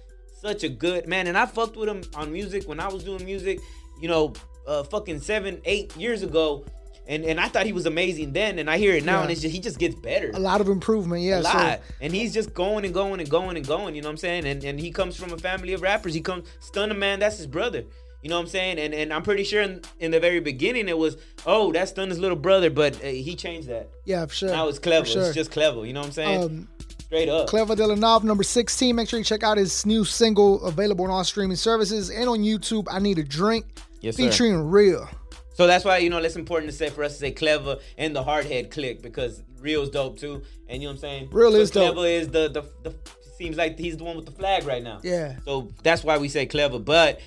[0.42, 1.28] such a good man.
[1.28, 3.60] And I fucked with him on music when I was doing music.
[4.02, 4.34] You know,
[4.68, 6.66] uh, fucking seven, eight years ago
[7.08, 9.22] and and I thought he was amazing then, and I hear it now, yeah.
[9.24, 10.32] and it's just he just gets better.
[10.34, 11.40] A lot of improvement, yeah.
[11.40, 11.94] A lot, so.
[12.02, 13.96] and he's just going and going and going and going.
[13.96, 14.46] You know what I'm saying?
[14.46, 16.14] And and he comes from a family of rappers.
[16.14, 17.86] He comes Stunna Man, that's his brother.
[18.22, 18.80] You know what I'm saying?
[18.80, 22.18] And and I'm pretty sure in, in the very beginning it was, oh, that's Stunna's
[22.18, 23.92] little brother, but uh, he changed that.
[24.06, 24.50] Yeah, for sure.
[24.50, 25.06] Now it's Kleva.
[25.06, 25.26] Sure.
[25.26, 25.86] It's just Kleva.
[25.86, 26.44] You know what I'm saying?
[26.44, 26.68] Um,
[27.06, 27.48] Straight up.
[27.48, 28.96] Kleva de la Nawf, number 16.
[28.96, 32.40] Make sure you check out his new single available on all streaming services and on
[32.40, 32.88] YouTube.
[32.90, 33.68] I Need a Drink.
[34.02, 34.64] Yes, featuring sir.
[34.64, 35.10] Real.
[35.56, 38.16] So that's why you know it's important to say for us to say Kleva and
[38.16, 41.30] the hardhead click because real's dope too, and you know what I'm saying.
[41.32, 41.98] Real is clever dope.
[42.06, 42.96] Kleva is the, the the
[43.38, 45.00] seems like he's the one with the flag right now.
[45.04, 45.36] Yeah.
[45.46, 47.20] So that's why we say Kleva, but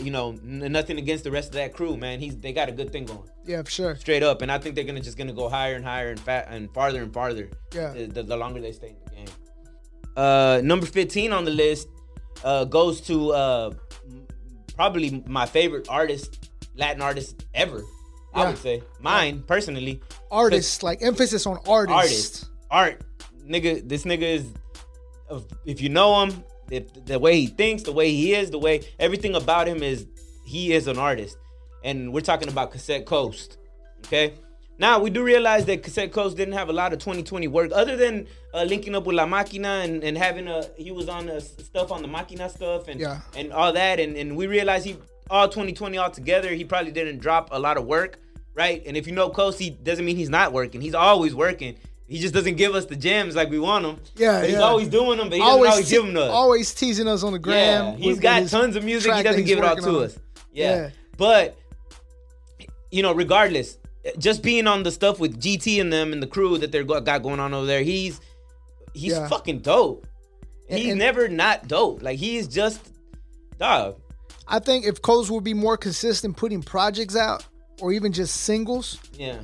[0.00, 2.20] you know n- nothing against the rest of that crew, man.
[2.20, 3.28] He's they got a good thing going.
[3.44, 3.96] Yeah, for sure.
[3.96, 6.46] Straight up, and I think they're gonna just gonna go higher and higher and fat
[6.50, 7.50] and farther and farther.
[7.74, 7.92] Yeah.
[7.92, 9.26] The, the longer they stay in the game.
[10.16, 11.88] Uh, number 15 on the list
[12.44, 13.70] uh, goes to uh,
[14.76, 17.82] probably my favorite artist, Latin artist ever.
[18.34, 20.00] I would say mine personally.
[20.30, 21.94] Artists, like emphasis on artists.
[21.94, 23.00] Artists, art,
[23.46, 24.46] nigga, this nigga is.
[25.64, 28.82] If you know him, if the way he thinks, the way he is, the way
[28.98, 30.06] everything about him is,
[30.46, 31.36] he is an artist,
[31.84, 33.58] and we're talking about Cassette Coast.
[34.06, 34.34] Okay.
[34.78, 37.96] Now we do realize that Cassette Coast didn't have a lot of 2020 work, other
[37.96, 41.40] than uh, linking up with La Máquina and, and having a he was on the
[41.40, 43.20] stuff on the Máquina stuff and Yeah.
[43.36, 44.96] and all that, and, and we realized he
[45.32, 48.18] all 2020 all together he probably didn't drop a lot of work,
[48.54, 48.82] right?
[48.86, 50.80] And if you know he doesn't mean he's not working.
[50.80, 51.76] He's always working.
[52.06, 53.98] He just doesn't give us the gems like we want them.
[54.16, 54.60] Yeah, But he's yeah.
[54.60, 56.30] always doing them, but he doesn't always te- give them to us.
[56.30, 57.94] always teasing us on the gram.
[57.94, 59.14] Yeah, he's got tons of music.
[59.14, 60.04] He doesn't give it all to on.
[60.04, 60.18] us.
[60.52, 60.76] Yeah.
[60.76, 60.90] Yeah.
[61.16, 61.56] But
[62.90, 63.78] you know, regardless,
[64.18, 67.22] just being on the stuff with GT and them and the crew that they're got
[67.22, 68.20] going on over there, he's
[68.92, 69.28] he's Yeah.
[69.28, 70.06] fucking dope.
[70.68, 72.02] He's and- never not dope.
[72.02, 72.80] Like he is just
[73.58, 73.96] dog.
[74.48, 77.44] I think if Coles would be more consistent putting projects out
[77.80, 79.38] or even just singles, Yeah.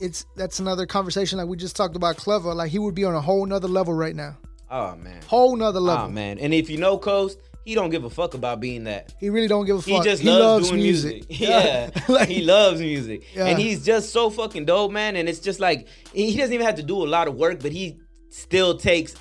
[0.00, 2.54] it's that's another conversation like we just talked about Kleva.
[2.54, 4.36] Like he would be on a whole nother level right now.
[4.70, 5.20] Oh man.
[5.26, 6.06] Whole nother level.
[6.06, 6.38] Oh man.
[6.38, 9.12] And if you know Coast, he don't give a fuck about being that.
[9.20, 9.88] He really don't give a fuck.
[9.88, 11.24] He just loves, doing music.
[11.28, 13.46] Yeah, Like- he loves music, Yeah.
[13.46, 15.16] and he's just so fucking dope, man.
[15.16, 17.60] And it's just like he he doesn't even have to do a lot of work,
[17.60, 17.98] but he
[18.30, 19.14] still takes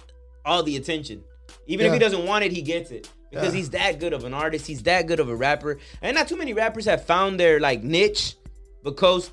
[0.45, 1.23] all the attention.
[1.67, 3.57] Even if he doesn't want it, he gets it because Yeah.
[3.57, 4.65] he's that good of an artist.
[4.67, 7.83] He's that good of a rapper, and not too many rappers have found their like
[7.83, 8.35] niche.
[8.83, 9.31] But Coast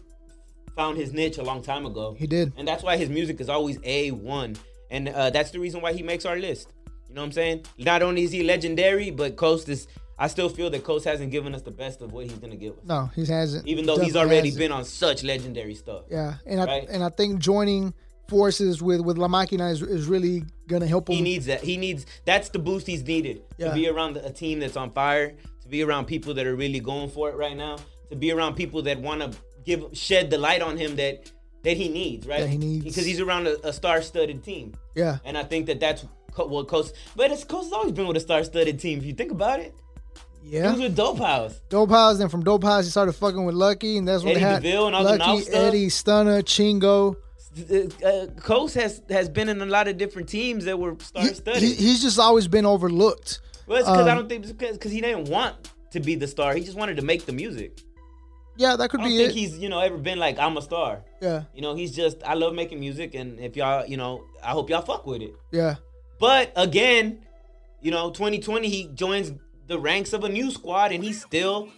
[0.75, 2.15] found his niche a long time ago.
[2.19, 2.53] He did.
[2.57, 4.57] and that's why his music is always a one,
[4.91, 6.69] and uh, that's the reason why he makes our list.
[7.09, 7.65] You know what I'm saying?
[7.79, 9.87] Not only is he legendary, but Coast is.
[10.19, 12.73] I still feel that Coast hasn't given us the best of what he's gonna give
[12.73, 13.67] us, No, he hasn't.
[13.69, 14.59] even though he's already hasn't.
[14.59, 16.05] been on such legendary stuff.
[16.11, 16.87] Yeah, and I Right.
[16.89, 17.93] and I think joining
[18.29, 21.17] forces with with La Máquina is, is really gonna help him.
[21.17, 21.63] He needs that.
[21.63, 23.69] He needs that's the boost he's needed Yeah.
[23.69, 26.81] to be around a team that's on fire, to be around people that are really
[26.81, 27.77] going for it right now,
[28.11, 31.31] to be around people that want to give shed the light on him that
[31.63, 32.41] that he needs, right?
[32.41, 32.85] That he needs.
[32.85, 34.75] because he's around a, a star-studded team.
[34.95, 36.05] yeah, And I think that that's
[36.37, 36.89] what Coach.
[37.17, 38.99] But it's Coach has always been with a star-studded team.
[39.01, 39.75] If you think about it,
[40.45, 41.61] Yeah, he was with Dope House.
[41.69, 42.19] Dope House.
[42.19, 44.63] Then from Dope House, he started fucking with Lucky, and that's what Eddie they had
[44.63, 45.55] DeVille and all Lucky, stuff.
[45.57, 47.17] Eddie, Stunna, Chingo.
[47.59, 51.63] Uh, Coach has has been in a lot of different teams that were He- star-studded.
[51.63, 53.41] he- he's just always been overlooked.
[53.67, 55.55] well, it's because I um, don't think because he didn't want
[55.93, 56.55] to be the star.
[56.55, 57.81] He just wanted to make the music.
[58.59, 59.05] Yeah, that could be.
[59.05, 59.41] I don't be think it.
[59.41, 61.03] he's you know ever been like I'm a star.
[61.23, 64.51] Yeah, You know, he's just I love making music, and if y'all you know I
[64.51, 65.35] hope y'all fuck with it.
[65.53, 65.77] yeah,
[66.21, 67.27] But again,
[67.81, 69.33] you know, 2020 he joins
[69.67, 71.69] the ranks of a new squad, and he's still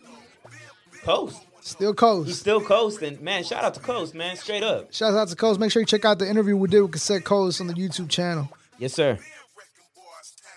[1.05, 1.45] coast.
[1.71, 2.29] Still Coast.
[2.29, 3.45] He's still coasting, man.
[3.45, 4.37] Shout out to Coast, man.
[4.37, 4.93] Straight up.
[4.93, 5.61] Shout out to Coast.
[5.61, 8.09] Make sure you check out the interview we did with Cassette Coast on the YouTube
[8.09, 8.49] channel.
[8.79, 9.19] Yes, sir.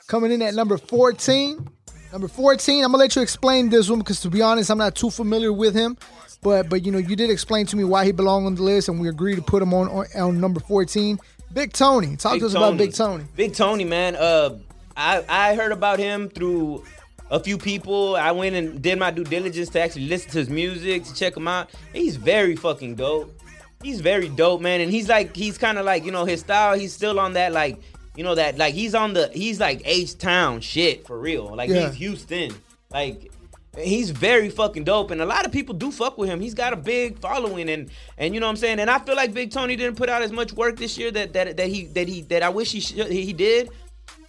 [0.08, 1.68] Coming in at number 14.
[2.12, 4.96] Number 14, I'm gonna let you explain this one because to be honest, I'm not
[4.96, 5.98] too familiar with him.
[6.42, 8.90] But but you know, you did explain to me why he belonged on the list,
[8.90, 11.20] and we agreed to put him on on, on number 14.
[11.54, 12.18] Big Tony.
[12.18, 13.26] Talk to us about Big Tony.
[13.36, 14.16] Big Tony, man.
[14.16, 14.58] Uh,
[14.98, 16.84] I I heard about him through
[17.32, 18.16] a few people.
[18.16, 21.36] I went and did my due diligence to actually listen to his music to check
[21.36, 21.72] him out.
[21.94, 23.34] He's very fucking dope.
[23.82, 24.82] He's very dope, man.
[24.82, 26.78] And he's like he's kind of like you know his style.
[26.78, 27.82] He's still on that like
[28.16, 31.56] you know that like he's on the he's like H Town shit for real.
[31.56, 31.88] Like Yeah.
[31.88, 32.54] he's Houston.
[32.92, 33.32] Like
[33.80, 36.74] he's very fucking dope and a lot of people do fuck with him he's got
[36.74, 39.50] a big following and and you know what i'm saying and i feel like big
[39.50, 42.20] tony didn't put out as much work this year that that, that he that he
[42.24, 43.70] that i wish he should he did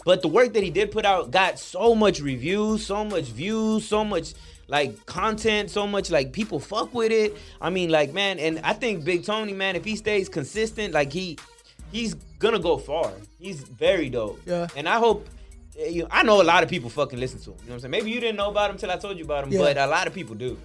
[0.04, 3.86] but the work that he did put out got so much reviews so much views
[3.86, 4.34] so much
[4.68, 8.72] like content so much like people fuck with it i mean like man and i
[8.72, 11.36] think big tony man if he stays consistent like he
[11.92, 14.66] he's gonna go far he's very dope Yeah.
[14.76, 15.28] and i hope
[15.78, 17.56] eh, you I know a lot of people fucking listen to him.
[17.60, 17.90] You know what I'm saying?
[17.90, 19.58] Maybe you didn't know about him till I told you about him, Yeah.
[19.60, 20.58] but a lot of people do.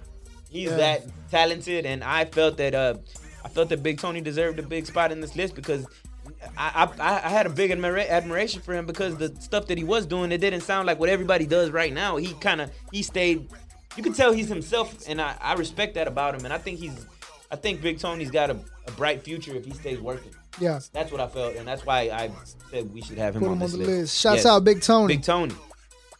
[0.50, 0.76] He's Yeah.
[0.76, 2.94] that talented, and I felt that uh,
[3.44, 5.86] I felt that Big Tony deserved a big spot in this list because
[6.56, 9.84] I I, I had a big admira- admiration for him because the stuff that he
[9.84, 12.16] was doing it didn't sound like what everybody does right now.
[12.16, 13.48] He kind of he stayed.
[13.96, 16.44] You can tell he's himself, and I, I respect that about him.
[16.44, 17.06] And I think he's
[17.50, 20.32] I think Big Tony's got a, a bright future if he stays working.
[20.60, 20.80] Yeah.
[20.92, 22.30] That's what I felt, and that's why I
[22.70, 23.88] said we should have him Put on him on this the list.
[23.90, 24.20] list.
[24.20, 24.46] Shouts Yes.
[24.46, 25.14] out Big Tony.
[25.16, 25.54] Big Tony.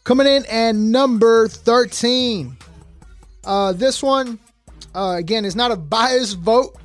[0.04, 2.56] Coming in at number 13.
[3.44, 4.38] Uh, this one,
[4.94, 6.76] uh, again, is not a biased vote.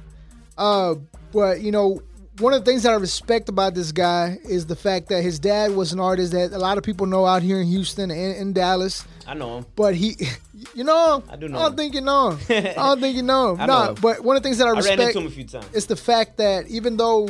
[0.57, 0.95] Uh,
[1.31, 2.01] but, you know,
[2.39, 5.37] one of the things that I respect about this guy is the fact that his
[5.39, 8.35] dad was an artist that a lot of people know out here in Houston and
[8.37, 9.05] in Dallas.
[9.27, 9.65] I know him.
[9.75, 10.15] But he,
[10.73, 11.23] you know him?
[11.29, 11.77] I do know I don't him.
[11.77, 12.65] think you know him.
[12.67, 13.61] I don't think you know him.
[13.61, 13.95] I know nah, him.
[14.01, 15.73] but one of the things that I I respect ran into him a few times.
[15.73, 17.29] is the fact that even though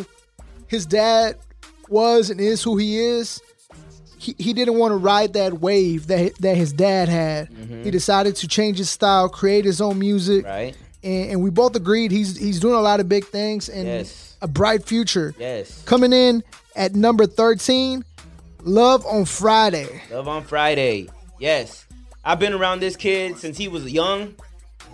[0.68, 1.38] his dad
[1.90, 3.42] was and is who he is,
[4.18, 7.50] he, he didn't want to ride that wave that that his dad had.
[7.84, 10.48] He decided to change his style, create his own music, Mm-hmm.
[10.48, 10.78] Right.
[11.04, 14.36] And, and we both agreed he's he's doing a lot of big things and Yes.
[14.42, 15.34] a bright future.
[15.38, 15.84] Yes.
[15.84, 16.44] Coming in
[16.76, 18.04] At number 13,
[18.64, 20.02] Love on Friday.
[20.10, 21.10] Love on Friday.
[21.40, 21.86] Yes.
[22.24, 24.36] I've been around this kid since he was young.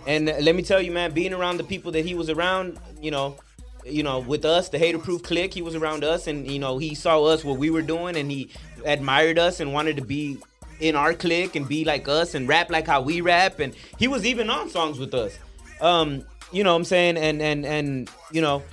[0.08, 3.12] And let me tell you, man, being around the people that he was around, you
[3.12, 3.38] know,
[3.86, 6.78] you know, with us, the hater proof clique, he was around us and you know,
[6.80, 8.50] he saw us what we were doing and he
[8.86, 10.38] admired us and wanted to be
[10.80, 14.08] in our clique and be like us and rap like how we rap and he
[14.08, 15.38] was even on songs with us.
[15.82, 17.18] Um, you know what I'm saying?
[17.18, 18.64] And and and you know,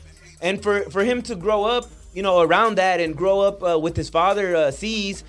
[0.41, 3.79] and for for him to grow up you know, around that and grow up uh,
[3.79, 5.23] with his father, uh, sees,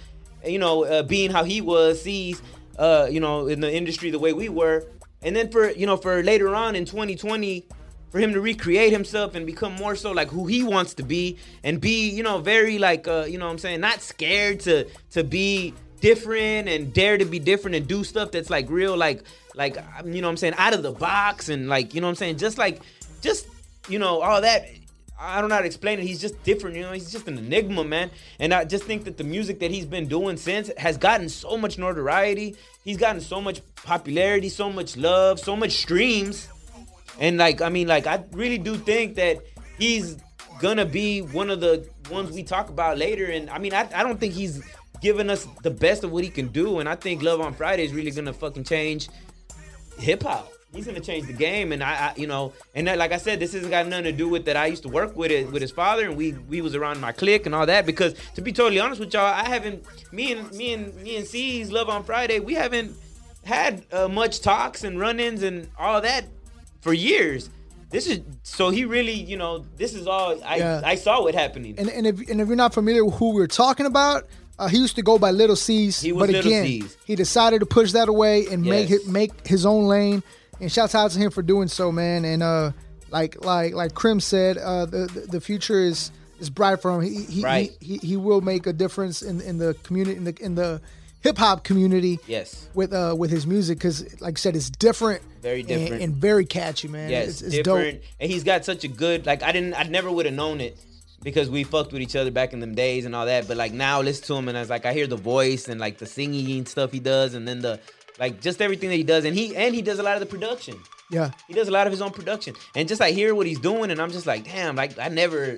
[0.45, 2.41] you know, uh, being how he was, sees,
[2.79, 4.85] uh, you know, in the industry the way we were.
[5.21, 7.65] And then for, you know, for later on in 2020,
[8.09, 11.37] for him to recreate himself and become more so like who he wants to be
[11.61, 14.87] and be, you know, very like, uh, you know what I'm saying, not scared to,
[15.11, 19.23] to be different and dare to be different and do stuff that's like real, like,
[19.57, 22.15] like, um, you know I'm saying, out of the box and like, you know I'm
[22.15, 22.81] saying, just like,
[23.21, 23.47] just,
[23.89, 24.67] you know, all that
[25.19, 26.03] I don't know how to explain it.
[26.03, 26.91] He's just different, you know.
[26.91, 28.11] He's just an enigma, man.
[28.39, 31.57] And I just think that the music that he's been doing since has gotten so
[31.57, 32.55] much notoriety.
[32.83, 36.47] He's gotten so much popularity, so much love, so much streams.
[37.19, 39.39] And like, I mean, like, I really do think that
[39.79, 40.17] he's
[40.59, 43.25] gonna be one of the ones we talk about later.
[43.25, 44.63] And I mean, I, I don't think he's
[45.01, 46.77] giving us the best of what he can do.
[46.77, 49.09] And I think Love on Friday is really gonna fucking change
[49.97, 51.71] hip hop he's gonna change the game.
[51.71, 54.11] And I, I you know, and that, like I said, this hasn't got nothing to
[54.11, 54.55] do with that.
[54.55, 57.11] I used to work with it with his father, and we we was around my
[57.11, 57.85] clique and all that.
[57.85, 61.27] Because to be totally honest with y'all, I haven't me and me and me and
[61.27, 62.39] C's Love on Friday.
[62.39, 62.95] We haven't
[63.43, 66.25] had uh, much talks and run-ins and all that
[66.81, 67.49] for years.
[67.89, 70.81] This is so he really, you know, this is all I yeah.
[70.83, 71.75] I saw what happening.
[71.77, 74.27] And and if and if you're not familiar with who we're talking about,
[74.59, 76.97] uh, he used to go by Little C's, but again, C's.
[77.05, 78.71] he decided to push that away and yes.
[78.71, 80.23] make it, make his own lane
[80.59, 82.25] and shouts out to him for doing so, man.
[82.25, 82.71] And uh,
[83.09, 87.01] like like like Krim said, uh, the, the future is is bright for him.
[87.01, 87.71] He he, right.
[87.79, 90.81] he, he, he will make a difference in in the community in the in the
[91.21, 92.19] hip hop community.
[92.25, 92.67] Yes.
[92.73, 95.21] With uh with his music because like I said, it's different.
[95.41, 97.09] Very different and, and very catchy, man.
[97.09, 98.01] Yes, it's, it's different.
[98.01, 98.09] Dope.
[98.19, 100.77] And he's got such a good like I didn't I never would have known it
[101.27, 103.49] because we fucked with each other back in them days and all that.
[103.49, 105.77] But like now, listen to him and I was like, I hear the voice and
[105.77, 107.81] like the singing and stuff he does, and then the
[108.17, 110.25] like just everything that he does, and he and he does a lot of the
[110.25, 110.79] production.
[111.11, 113.59] Yeah, he does a lot of his own production, and just I hear what he's
[113.59, 115.57] doing, and I'm just like, damn, like I never,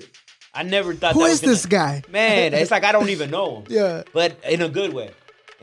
[0.52, 1.12] I never thought.
[1.12, 2.02] Who that is gonna, this guy?
[2.10, 3.66] Man, it's like I don't even know him.
[3.68, 5.12] yeah, but in a good way,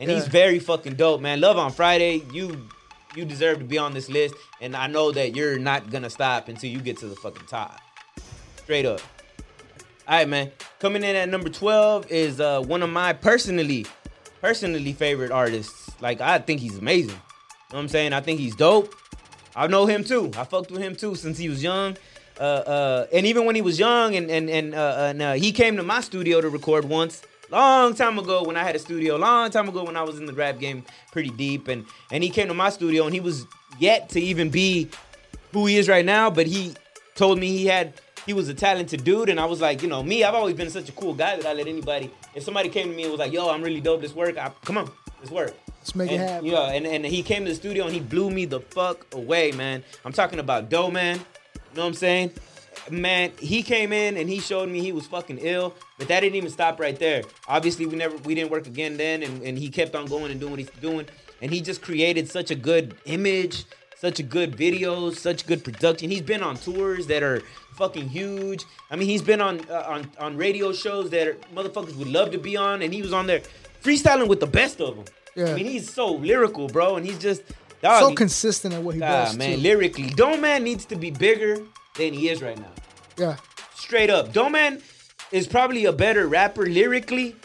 [0.00, 0.16] and yeah.
[0.16, 1.38] he's very fucking dope, man.
[1.38, 2.66] Love on Friday, you
[3.14, 6.48] you deserve to be on this list, and I know that you're not gonna stop
[6.48, 7.78] until you get to the fucking top.
[8.56, 9.02] Straight up.
[10.08, 10.50] All right, man.
[10.78, 13.84] Coming in at number 12 is uh, one of my personally,
[14.40, 15.90] personally favorite artists.
[16.00, 17.10] Like I think he's amazing.
[17.10, 18.14] You know what I'm saying?
[18.14, 18.94] I think he's dope.
[19.54, 20.30] I know him too.
[20.34, 21.98] I fucked with him too since he was young.
[22.40, 25.52] Uh, uh, and even when he was young, and and and, uh, and uh, he
[25.52, 29.16] came to my studio to record once, long time ago when I had a studio,
[29.16, 32.30] long time ago when I was in the rap game pretty deep, and and he
[32.30, 33.44] came to my studio and he was
[33.78, 34.88] yet to even be
[35.52, 36.72] who he is right now, but he
[37.14, 37.92] told me he had
[38.28, 40.68] he was a talented dude, and I was like, you know, me, I've always been
[40.68, 42.10] such a cool guy that I let anybody.
[42.34, 44.52] If somebody came to me and was like, yo, I'm really dope, this work, I,
[44.66, 44.90] come on,
[45.22, 45.54] this work.
[45.78, 46.44] Let's make and, it happen.
[46.44, 49.52] Yeah, and, and he came to the studio and he blew me the fuck away,
[49.52, 49.82] man.
[50.04, 51.14] I'm talking about Doeman.
[51.14, 51.20] You
[51.74, 52.32] know what I'm saying?
[52.90, 56.36] Man, he came in and he showed me he was fucking ill, but that didn't
[56.36, 57.22] even stop right there.
[57.48, 60.38] Obviously, we never we didn't work again then, and, and he kept on going and
[60.38, 61.06] doing what he's doing.
[61.40, 63.64] And he just created such a good image,
[64.00, 66.10] such a good videos, such good production.
[66.10, 67.42] He's been on tours that are
[67.74, 68.64] fucking huge.
[68.90, 72.30] I mean, he's been on uh, on on radio shows that are, motherfuckers would love
[72.32, 73.42] to be on, and he was on there
[73.82, 75.04] freestyling with the best of them.
[75.34, 75.50] Yeah.
[75.50, 77.42] I mean, he's so lyrical, bro, and he's just
[77.82, 79.36] dog, so he, consistent at what he does.
[79.36, 79.62] man, too.
[79.62, 81.58] lyrically, Doeman needs to be bigger
[81.96, 82.72] than he is right now.
[83.16, 83.36] Yeah,
[83.74, 84.82] straight up, Doeman
[85.32, 87.36] is probably a better rapper lyrically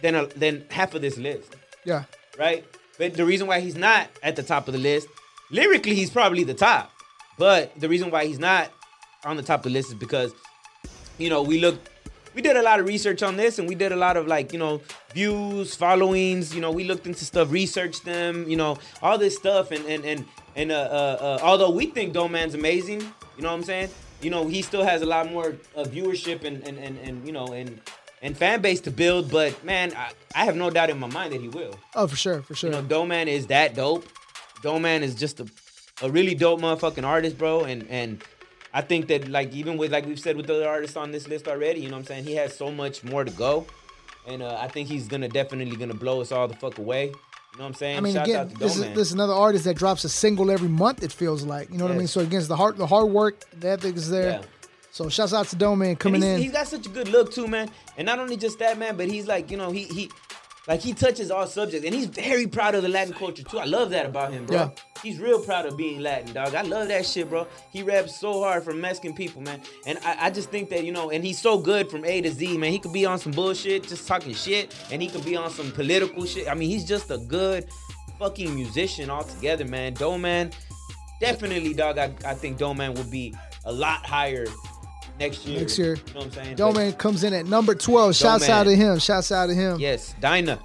[0.00, 1.56] than a, than half of this list.
[1.84, 2.04] Yeah,
[2.38, 2.64] right.
[2.96, 5.08] But the reason why he's not at the top of the list,
[5.54, 6.90] lyrically, he's probably the top.
[7.38, 8.70] But the reason why he's not
[9.24, 10.32] on the top of the list is because,
[11.18, 11.78] you know, we look
[12.34, 14.52] we did a lot of research on this and we did a lot of like
[14.52, 14.80] you know
[15.12, 19.70] views followings you know we looked into stuff researched them you know all this stuff.
[19.70, 20.24] And and and
[20.56, 23.88] and uh, uh, uh, although we think Doeman's amazing you know what i'm saying?
[24.20, 27.32] You know he still has a lot more uh, viewership and, and and and you
[27.32, 27.80] know and
[28.22, 31.32] and fan base to build but man I, I have no doubt in my mind
[31.32, 31.78] that he will.
[31.94, 32.70] Oh for sure for sure.
[32.70, 34.04] You know Doeman is that dope
[34.62, 35.46] Doeman is just a,
[36.02, 38.22] a really dope motherfucking artist bro and and
[38.74, 41.46] I think that like even with like we've said with other artists on this list
[41.46, 42.24] already, you know what I'm saying?
[42.24, 43.66] He has so much more to go.
[44.26, 47.06] And uh, I think he's gonna definitely gonna blow us all the fuck away.
[47.06, 47.98] You know what I'm saying?
[47.98, 51.04] I mean, again, this is, this is another artist that drops a single every month.
[51.04, 51.94] It feels like, you know what.
[51.94, 52.08] I mean.
[52.08, 54.40] So against the hard, the hard work, the ethics is there.
[54.40, 54.42] Yeah.
[54.90, 56.40] So shouts out to Doeman coming he's, in.
[56.40, 57.70] he's got such a good look too, man.
[57.96, 60.10] And not only just that, man, but he's like, you know, he he
[60.66, 63.58] like he touches all subjects, and he's very proud of the Latin culture too.
[63.58, 64.56] I love that about him, bro.
[64.56, 64.70] Yeah.
[65.02, 66.54] He's real proud of being Latin, dog.
[66.54, 67.46] I love that shit, bro.
[67.70, 69.60] He raps so hard for Mexican people, man.
[69.86, 72.30] And I, I just think that, you know, and he's so good from A to
[72.32, 72.72] Z, man.
[72.72, 75.70] He could be on some bullshit, just talking shit, and he could be on some
[75.72, 76.48] political shit.
[76.48, 77.68] I mean, he's just a good
[78.18, 79.94] fucking musician altogether, man.
[79.94, 80.54] Doeman,
[81.20, 81.98] definitely, dog.
[81.98, 83.34] I, I think Doeman will be
[83.66, 84.46] a lot higher
[85.18, 85.60] next year.
[85.60, 85.94] Next year.
[85.94, 86.56] You know what I'm saying?
[86.56, 88.14] But- Man comes in at number 12.
[88.16, 88.98] Shouts out to him.
[88.98, 89.78] Shouts out to him.
[89.80, 90.58] Yes, Dinah.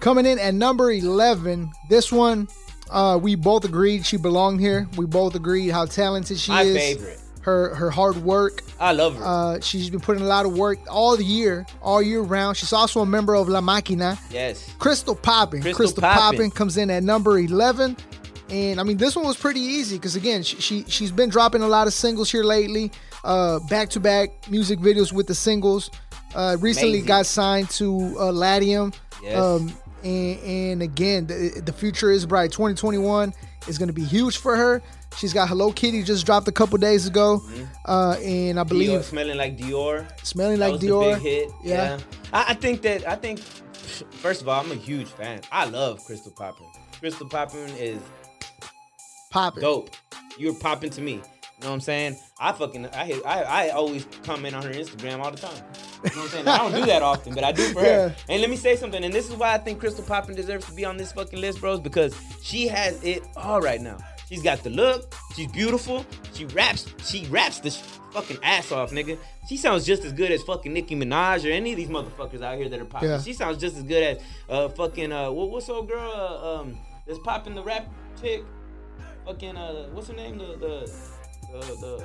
[0.00, 1.70] Coming in at number 11.
[1.90, 2.48] This one,
[2.90, 4.88] uh, we both agreed she belonged here.
[4.96, 6.76] We both agreed how talented she My is.
[6.76, 7.20] favorite.
[7.42, 8.62] Her her hard work.
[8.78, 9.24] I love her.
[9.24, 12.58] Uh, she's been putting a lot of work all the year, all year round.
[12.58, 14.18] She's also a member of La Máquina.
[14.30, 14.70] yes.
[14.78, 15.62] Crystal Poppin.
[15.62, 16.20] Crystal Crystal, Poppin.
[16.36, 16.50] Poppin.
[16.50, 17.96] comes in at number 11.
[18.50, 21.62] And I mean, this one was pretty easy because again, she, she she's been dropping
[21.62, 22.92] a lot of singles here lately,
[23.22, 25.90] back to back music videos with the singles.
[26.34, 27.06] Uh, recently Amazing.
[27.06, 28.92] got signed to uh, Latium.
[29.22, 29.36] Yes.
[29.36, 29.72] Um,
[30.04, 32.52] and, and again, the, the future is bright.
[32.52, 33.34] 2021
[33.68, 34.80] is going to be huge for her.
[35.16, 37.42] She's got Hello Kitty just dropped a couple days ago,
[37.84, 40.06] uh, and I Dior, believe smelling like Dior.
[40.24, 41.18] smelling like Dior.
[41.18, 41.50] hit.
[41.64, 41.98] Yeah.
[42.32, 45.40] I, I think that I think first of all, I'm a huge fan.
[45.50, 46.66] I love Crystal Poppin.
[47.00, 48.00] Crystal Poppin is
[49.30, 49.62] Poppin'.
[49.62, 49.90] dope.
[50.38, 51.20] You're popping to me.
[51.60, 52.16] You know what I'm saying?
[52.38, 55.62] I fucking I hit, I I always comment on her Instagram all the time.
[56.04, 56.48] You know what I'm saying?
[56.48, 58.16] I don't do that often, but I do for her.
[58.30, 60.72] And let me say something, and this is why I think Crystal Poppin deserves to
[60.72, 63.98] be on this fucking list, bros, because she has it all right now.
[64.30, 67.82] She's got the look, she's beautiful, she raps, she raps the sh-
[68.12, 69.18] fucking ass off, nigga.
[69.46, 72.56] She sounds just as good as fucking Nicki Minaj or any of these motherfuckers out
[72.56, 73.10] here that are popping.
[73.10, 73.20] Yeah.
[73.20, 76.78] She sounds just as good as uh fucking uh what, what's old girl uh, um
[77.06, 77.86] that's popping the rap
[78.22, 78.44] chick
[79.26, 80.92] fucking uh what's her name the the
[81.52, 82.04] the, the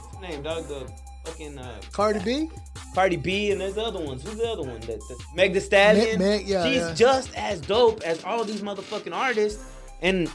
[0.00, 0.90] what's her name dog the
[1.24, 2.50] fucking uh Cardi B.
[2.94, 5.60] Cardi B and there's the other ones who's the other one that the, Meg the
[5.60, 6.94] Stallion Meg- Meg, yeah, she's yeah.
[6.94, 9.64] just as dope as all these motherfucking artists
[10.00, 10.30] and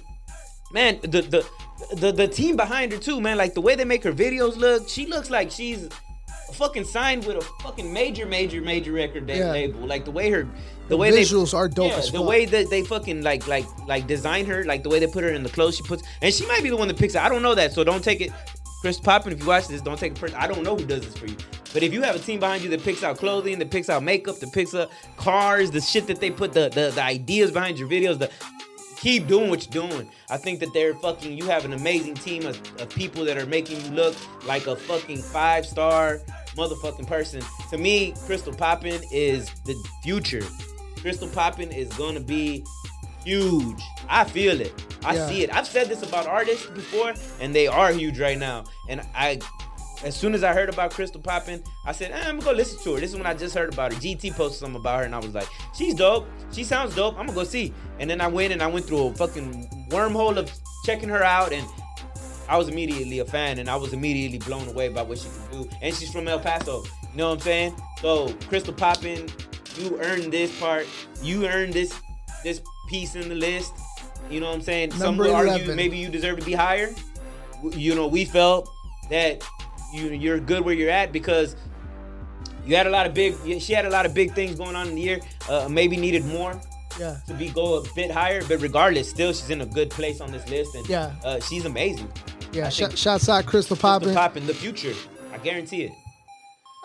[0.74, 1.46] man the the
[1.96, 4.88] the the team behind her too man like the way they make her videos look
[4.90, 5.88] she looks like she's
[6.56, 9.52] fucking signed with a fucking major major major record Yeah.
[9.52, 10.50] label like the way her the,
[10.90, 14.08] The way visuals they, are dope yeah, the way that they fucking like like like
[14.08, 16.46] design her like the way they put her in the clothes she puts and she
[16.48, 18.32] might be the one that picks it I don't know that so don't take it
[18.82, 21.02] Chris Poppin if you watch this don't take it personal I don't know who does
[21.02, 21.36] this for you
[21.74, 24.02] but if you have a team behind you that picks out clothing that picks out
[24.04, 27.78] makeup that picks up cars the shit that they put the the, the ideas behind
[27.78, 28.30] your videos the
[28.98, 30.10] keep doing what you're doing.
[30.30, 31.38] I think that they're fucking.
[31.38, 34.14] You have an amazing team of, of people that are making you look
[34.46, 36.20] like a fucking five star
[36.60, 37.42] motherfucking person.
[37.70, 40.44] To me, Crystal Poppin is the future.
[41.02, 42.64] Crystal Poppin is gonna be
[43.24, 43.82] huge.
[44.10, 44.74] I feel it.
[45.04, 45.28] I Yeah.
[45.30, 45.54] see it.
[45.54, 48.66] I've said this about artists before, and they are huge right now.
[48.90, 49.40] And I
[50.02, 52.80] as soon as I heard about Crystal Poppin, I said, eh, I'm gonna go listen
[52.84, 53.02] to her.
[53.02, 54.00] This is when I just heard about her.
[54.00, 56.26] GT posted something about her, and I was like, she's dope.
[56.54, 57.16] She sounds dope.
[57.20, 57.74] I'm gonna go see.
[58.00, 60.50] And then I went and I went through a fucking wormhole of
[60.86, 61.68] checking her out, and
[62.50, 65.62] I was immediately a fan, and I was immediately blown away by what she can
[65.62, 65.70] do.
[65.84, 66.84] And she's from El Paso.
[67.12, 67.76] You know what I'm saying?
[68.02, 69.30] So Crystal Poppin,
[69.78, 70.88] you earned this part.
[71.22, 71.94] You earned this
[72.44, 73.74] this piece in the list.
[74.32, 74.92] You know what I'm saying?
[74.92, 76.90] Some Number would argue maybe you deserve to be higher.
[77.64, 78.68] You know, we felt
[79.12, 79.44] that
[79.94, 81.56] you you're good where you're at because
[82.66, 83.36] you had a lot of big.
[83.62, 85.20] She had a lot of big things going on in the year.
[85.48, 86.60] Uh, maybe needed more
[87.00, 87.18] Yeah.
[87.28, 90.32] to be go a bit higher, but regardless, still she's in a good place on
[90.32, 91.12] this list, and Yeah.
[91.24, 92.12] uh, she's amazing.
[92.52, 92.70] Yeah.
[92.70, 94.14] Sh- shouts out Crystal Crystal Poppin.
[94.16, 94.94] Pop in the future,
[95.34, 95.92] I guarantee it.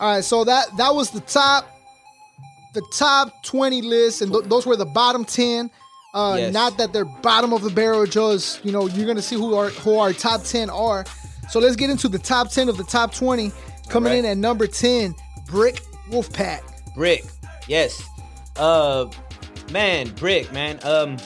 [0.00, 1.66] All right, so that that was the top,
[2.74, 5.70] the top twenty list, and th- those were the bottom ten.
[6.12, 6.52] Uh, Yes.
[6.52, 9.70] Not that they're bottom of the barrel, just you know you're gonna see who our
[9.70, 11.04] who our top ten are.
[11.50, 13.52] So let's get into the top ten of the top twenty.
[13.88, 14.18] Coming right.
[14.20, 15.14] in at number ten,
[15.46, 15.80] Brick
[16.10, 16.62] Wolfpack.
[16.94, 17.24] Brick,
[17.68, 18.02] yes.
[18.56, 19.06] Uh,
[19.70, 20.78] man, Brick, man.
[20.82, 21.16] Um,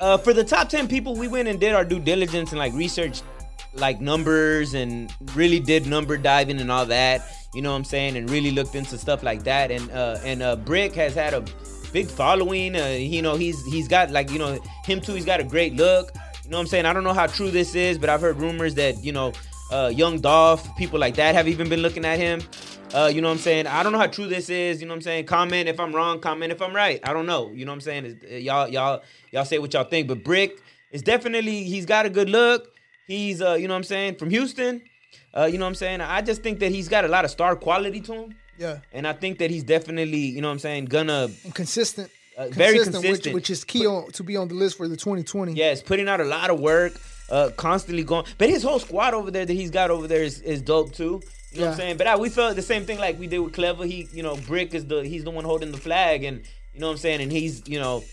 [0.00, 2.72] uh, for the top ten people, we went and did our due diligence and like
[2.74, 3.24] researched
[3.74, 7.22] like numbers and really did number diving and all that.
[7.54, 8.16] You know what I'm saying?
[8.16, 9.70] And really looked into stuff like that.
[9.70, 11.44] And uh, and uh, Brick has had a
[11.92, 12.76] big following.
[12.76, 15.14] Uh, you know, he's he's got like you know him too.
[15.14, 16.12] He's got a great look.
[16.44, 16.86] You know what I'm saying?
[16.86, 19.32] I don't know how true this is, but I've heard rumors that you know,
[19.72, 22.42] uh, Young Dolph, people like that have even been looking at him.
[22.94, 23.66] Uh, you know what I'm saying?
[23.66, 24.80] I don't know how true this is.
[24.80, 25.26] You know what I'm saying?
[25.26, 26.20] Comment if I'm wrong.
[26.20, 27.00] Comment if I'm right.
[27.04, 27.50] I don't know.
[27.52, 28.04] You know what I'm saying?
[28.06, 30.08] It's- uh, y'all, y'all, y'all say what y'all think.
[30.08, 30.60] But Brick
[30.92, 32.72] is definitely he's got a good look.
[33.06, 34.82] He's uh, you know what I'm saying, from Houston.
[35.36, 36.00] Uh, you know what I'm saying?
[36.00, 38.34] I just think that he's got a lot of star quality to him.
[38.58, 42.10] Yeah, And I think that he's definitely, you know what I'm saying, gonna and consistent.
[42.38, 43.34] Uh, very which, consistent.
[43.34, 45.52] which is key on to be on the list for the 2020.
[45.52, 46.94] Yes, putting out a lot of work.
[47.28, 48.24] uh, constantly going.
[48.38, 51.20] But his whole squad over there that he's got over there is, is dope too.
[51.56, 51.96] You know what I'm saying?
[51.96, 53.86] But I, we felt the same thing like we did with Kleva.
[53.86, 56.42] He, you know, Brick is the he's the one holding the flag, and
[56.74, 57.20] you know what I'm saying.
[57.22, 58.04] And he's, you know,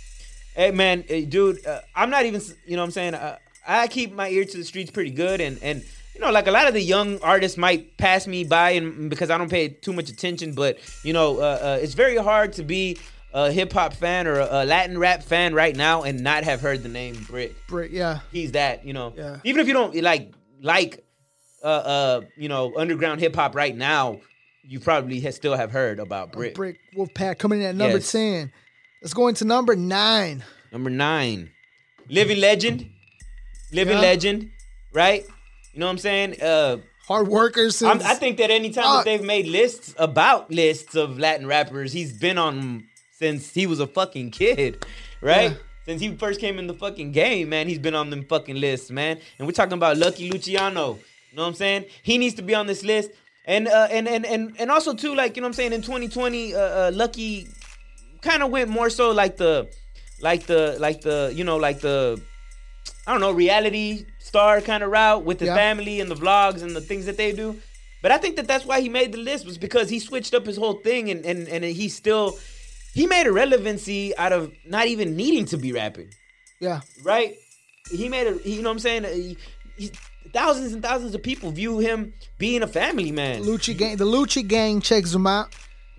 [0.55, 3.13] hey man, hey, dude, uh, I'm not even, you know what I'm saying.
[3.15, 3.37] Uh,
[3.67, 5.83] I keep my ear to the streets pretty good, and and
[6.15, 9.29] you know, like a lot of the young artists might pass me by, and because
[9.29, 12.63] I don't pay too much attention, but you know, uh, uh, it's very hard to
[12.63, 12.97] be
[13.33, 16.61] a hip hop fan or a, a Latin rap fan right now and not have
[16.61, 18.19] heard the name Brick Brick, yeah.
[18.31, 19.13] he's that, you know.
[19.17, 19.39] Yeah.
[19.43, 20.31] Even if you don't like
[20.61, 21.02] like
[21.63, 24.19] uh uh you know underground hip hop right now,
[24.63, 26.55] you probably ha- still have heard about Brick.
[26.55, 28.11] Brick Wolfpack coming in at number Yes.
[28.11, 28.51] 10.
[29.01, 30.43] Let's go into number nine.
[30.71, 31.51] Number nine,
[32.09, 32.89] Living Legend,
[33.71, 34.01] Living Yeah.
[34.01, 34.51] Legend,
[34.93, 35.23] right?
[35.73, 36.41] You know what I'm saying?
[36.41, 37.81] Uh, Hard workers.
[37.83, 41.91] I'm, Since, I think that anytime that they've made lists about lists of Latin rappers,
[41.91, 44.85] he's been on 'em since he was a fucking kid,
[45.21, 45.51] right?
[45.51, 45.57] Yeah.
[45.85, 48.89] Since he first came in the fucking game, man, he's been on them fucking lists,
[48.89, 49.19] man.
[49.37, 50.99] And we're talking about Lucky Luciano.
[51.33, 51.85] You know what I'm saying?
[52.03, 53.09] He needs to be on this list.
[53.45, 55.81] And uh, and and and and also too, like you know what I'm saying, in
[55.81, 57.47] 2020, uh, uh, Lucky
[58.21, 59.67] kind of went more so like the,
[60.21, 62.21] like the like the you know like the
[63.07, 65.55] I don't know, reality star kind of route with the Yeah.
[65.55, 67.59] family and the vlogs and the things that they do.
[68.03, 70.45] But I think that that's why he made the list was because he switched up
[70.45, 72.37] his whole thing and and and he still
[72.93, 76.09] he made a relevancy out of not even needing to be rapping,
[76.59, 76.81] yeah.
[77.01, 77.35] right?
[77.89, 79.03] He made a you know what I'm saying.
[79.05, 79.37] He,
[79.77, 79.91] he,
[80.33, 83.43] thousands and thousands of people view him being a family man.
[83.43, 83.97] Lucci gang.
[83.97, 85.53] The Lucci gang checks him out.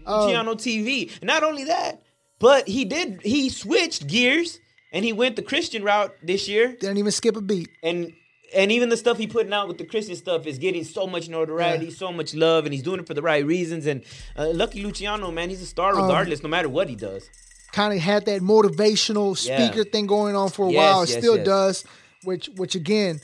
[0.06, 1.10] Um, Luciano TV.
[1.22, 2.02] Not only that,
[2.38, 4.60] but he did he switched gears
[4.92, 6.76] and he went the Christian route this year.
[6.78, 7.68] Didn't even skip a beat.
[7.82, 8.12] and
[8.54, 11.28] and even the stuff he putting out with the Christian stuff is getting so much
[11.28, 11.94] notoriety, Yeah.
[11.94, 13.84] so much love, and he's doing it for the right reasons.
[13.86, 14.04] And
[14.36, 17.28] uh, Lucky Luciano, man, he's a star Um, regardless, no matter what he does.
[17.72, 19.56] Kind of had that motivational Yeah.
[19.68, 21.02] speaker thing going on for a Yes, while.
[21.02, 21.46] It yes, still yes.
[21.46, 21.84] does.
[22.22, 23.20] Which, which again,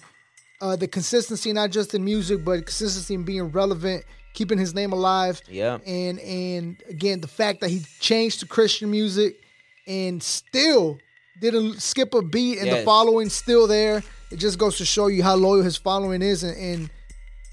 [0.61, 4.05] uh, the consistency not just in music, but consistency in being relevant,
[4.35, 5.41] keeping his name alive.
[5.49, 5.79] Yeah.
[5.87, 9.41] And and again, the fact that he changed to Christian music
[9.87, 10.99] and still
[11.41, 14.03] didn't skip a beat, and the following still there.
[14.31, 16.91] It just goes to show you how loyal his following is, and and,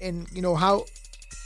[0.00, 0.84] and you know how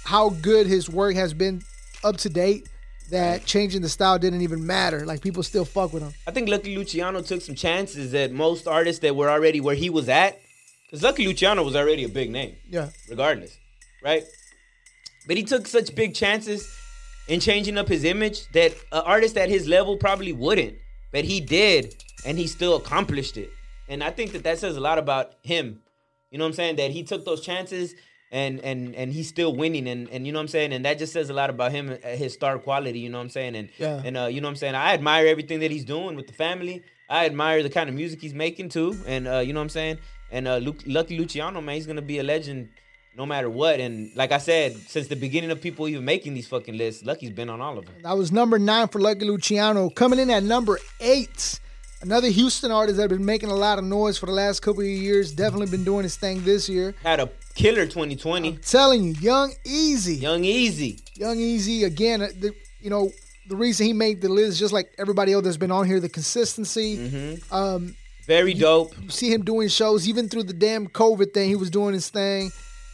[0.05, 1.63] how good his work has been
[2.05, 2.69] up to date.
[3.11, 5.05] That changing the style didn't even matter.
[5.05, 6.15] Like people still fuck with him.
[6.27, 9.91] I think Lucky Luciano took some chances that most artists that were already where he
[9.91, 10.41] was at,
[10.93, 12.55] because Lucky Luciano was already a big name.
[12.68, 12.90] Yeah.
[13.09, 13.57] regardless,
[14.05, 14.24] right?
[15.26, 16.68] But he took such big chances
[17.28, 20.74] in changing up his image that an artist at his level probably wouldn't.
[21.11, 21.95] But he did,
[22.26, 23.51] and he still accomplished it.
[23.88, 25.80] And I think that that says a lot about him.
[26.30, 26.76] You know what I'm saying?
[26.76, 27.95] That he took those chances
[28.30, 30.72] and and and he's still winning and and you know what I'm saying?
[30.74, 33.24] And that just says a lot about him uh, his star quality, you know what
[33.24, 33.55] I'm saying?
[33.57, 34.03] And Yeah.
[34.05, 34.74] and uh, you know what I'm saying?
[34.74, 36.82] I admire everything that he's doing with the family.
[37.09, 38.97] I admire the kind of music he's making too.
[39.07, 39.99] And uh, you know what I'm saying?
[40.33, 42.70] And uh, Lu- Lucky Luciano, man, he's gonna be a legend
[43.16, 43.78] no matter what.
[43.78, 47.30] And like I said, since the beginning of people even making these fucking lists, Lucky's
[47.30, 47.95] been on all of them.
[48.03, 49.91] That was number nine for Lucky Luciano.
[49.91, 51.61] Coming in at number eight,
[52.01, 54.80] another Houston artist that has been making a lot of noise for the last couple
[54.80, 55.33] of years.
[55.33, 56.95] Definitely been doing his thing this year.
[57.03, 58.57] Had a killer 2020.
[58.57, 60.14] Telling you, Young Easy.
[60.16, 60.99] Young Easy.
[61.16, 62.22] Young Easy again.
[62.22, 63.11] uh, The, you know
[63.49, 66.09] the reason he made the list, just like everybody else that's been on here, the
[66.09, 66.97] consistency.
[66.97, 67.55] Mm-hmm.
[67.55, 67.95] Um,
[68.27, 68.95] Very dope.
[69.03, 71.49] you see him doing shows even through the damn COVID thing.
[71.49, 72.53] He was doing his thing,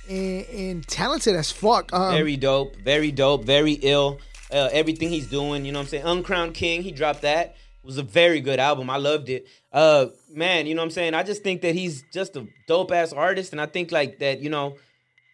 [0.09, 1.93] and, and talented as fuck.
[1.93, 2.77] Um, Very dope.
[2.77, 3.45] Very dope.
[3.45, 4.21] Very ill.
[4.51, 6.05] Uh, everything he's doing, you know what I'm saying?
[6.07, 7.49] Uncrowned King, he dropped that.
[7.49, 8.89] It was a very good album.
[8.89, 9.47] I loved it.
[9.71, 11.13] Uh man, you know what I'm saying?
[11.13, 14.41] I just think that he's just a dope ass artist and I think like that,
[14.41, 14.77] you know,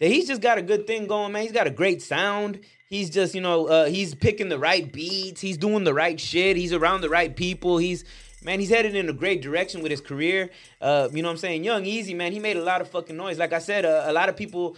[0.00, 1.42] that he's just got a good thing going, man.
[1.42, 2.58] He's got a great sound.
[2.88, 5.40] He's just, you know, uh, he's picking the right beats.
[5.40, 6.56] He's doing the right shit.
[6.56, 7.78] He's around the right people.
[7.78, 8.04] He's,
[8.44, 10.50] man, he's headed in a great direction with his career.
[10.80, 11.64] Uh, you know what I'm saying?
[11.64, 13.38] Young Easy, man, he made a lot of fucking noise.
[13.38, 14.76] Like I said, uh, a lot of people,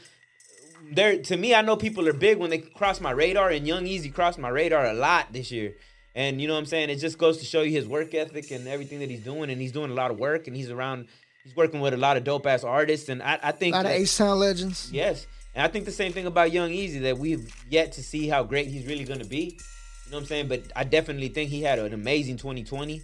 [0.93, 3.87] there to me, I know people are big when they cross my radar, and Young
[3.87, 5.75] Easy crossed my radar a lot this year.
[6.14, 6.89] And you know what I'm saying?
[6.89, 9.61] It just goes to show you his work ethic and everything that he's doing, and
[9.61, 11.09] he's doing a lot of work, and he's around,
[11.45, 13.87] he's working with a lot of dope ass artists, and I, I think a lot
[13.87, 14.91] of that- H Town legends.
[14.93, 15.27] Yes.
[15.55, 18.43] And I think the same thing about Young Easy that we've yet to see how
[18.45, 19.59] great he's really going to be.
[20.05, 20.49] You know what I'm saying?
[20.49, 23.03] But I definitely think he had an amazing 2020.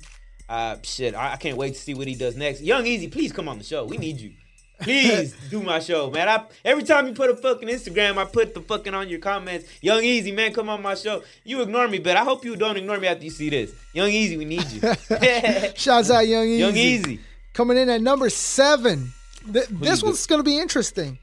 [0.49, 2.61] Uh, shit, I, I can't wait to see what he does next.
[2.61, 3.84] Young Easy, please come on the show.
[3.84, 4.32] We need you.
[4.80, 6.28] Please do my show, man.
[6.28, 9.66] I, every time you put a fucking Instagram, I put the fucking on your comments.
[9.80, 11.22] Young Easy, man, come on my show.
[11.45, 13.72] You ignore me, but I hope you don't ignore me after you see this.
[13.93, 14.80] Young Easy, we need you.
[15.76, 16.59] Shouts out Young Easy.
[16.59, 17.20] Young Easy.
[17.53, 19.12] Coming in at number seven.
[19.53, 21.18] Th- this one's going to be interesting.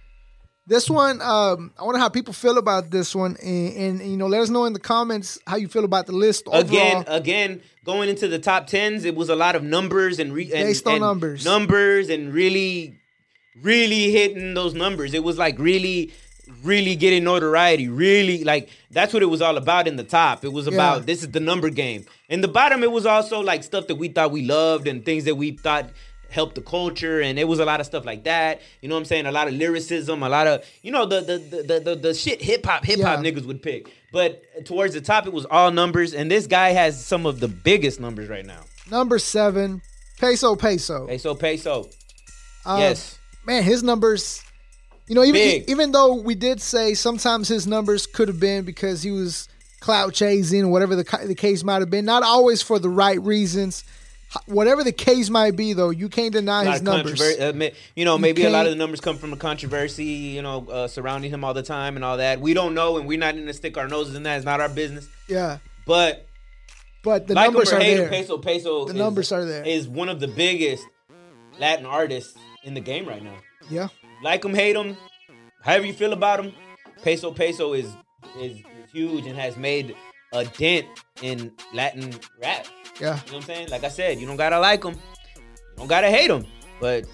[0.70, 4.28] This one, um, I wonder how people feel about this one, and, and, you know,
[4.28, 6.62] let us know in the comments how you feel about the list overall.
[6.62, 10.44] again, again, going into the top tens, it was a lot of numbers and, re-
[10.54, 11.44] and Based on and numbers.
[11.44, 13.00] numbers and really,
[13.64, 15.16] really hitting those numbers.
[15.16, 16.14] It was like really,
[16.64, 17.88] really getting notoriety.
[17.90, 20.46] Really, like that's what it was all about in the top.
[20.46, 21.06] It was about Yeah.
[21.06, 22.06] this is the number game.
[22.30, 25.24] In the bottom, it was also like stuff that we thought we loved and things
[25.26, 25.90] that we thought
[26.32, 29.00] helped the culture and it was a lot of stuff like that you know what
[29.00, 31.96] i'm saying a lot of lyricism a lot of you know the the the the,
[31.96, 33.32] the, shit hip hop hip hop Yeah.
[33.32, 37.04] niggas would pick but towards the top it was all numbers and this guy has
[37.04, 38.62] some of the biggest numbers right now
[38.92, 39.82] Number seven,
[40.20, 41.06] Peso Peso.
[41.08, 41.90] peso peso
[42.66, 44.44] Uh, yes man, his numbers.
[45.08, 45.70] You know, even Big.
[45.70, 49.48] even though we did say sometimes his numbers could have been because he was
[49.80, 53.20] clout chasing or whatever the the case might have been, not always for the right
[53.24, 53.84] reasons.
[54.46, 57.20] Whatever the case might be, though, you can't deny his numbers.
[57.20, 60.68] uh, you know, maybe a lot of the numbers come from the controversy, you know,
[60.70, 62.40] uh, surrounding him all the time and all that.
[62.40, 64.38] We don't know, and we're not going to stick our noses in that.
[64.38, 65.08] It's not our business.
[65.28, 66.28] Yeah, But
[67.02, 68.10] but the like numbers are there.
[68.10, 69.64] Peso Peso The is, numbers are there.
[69.66, 70.86] is one of the biggest
[71.58, 73.36] Latin artists in the game right now.
[73.70, 73.88] Yeah,
[74.22, 74.96] Like him, hate him,
[75.64, 76.54] however you feel about him,
[77.04, 77.88] Peso Peso is
[78.40, 79.96] is, is huge and has made
[80.34, 80.86] a dent
[81.24, 82.68] in Latin rap.
[83.00, 83.70] Yeah, You know what I'm saying?
[83.70, 86.46] Like I said, you don't gotta like him, you don't gotta hate him,
[86.80, 87.06] but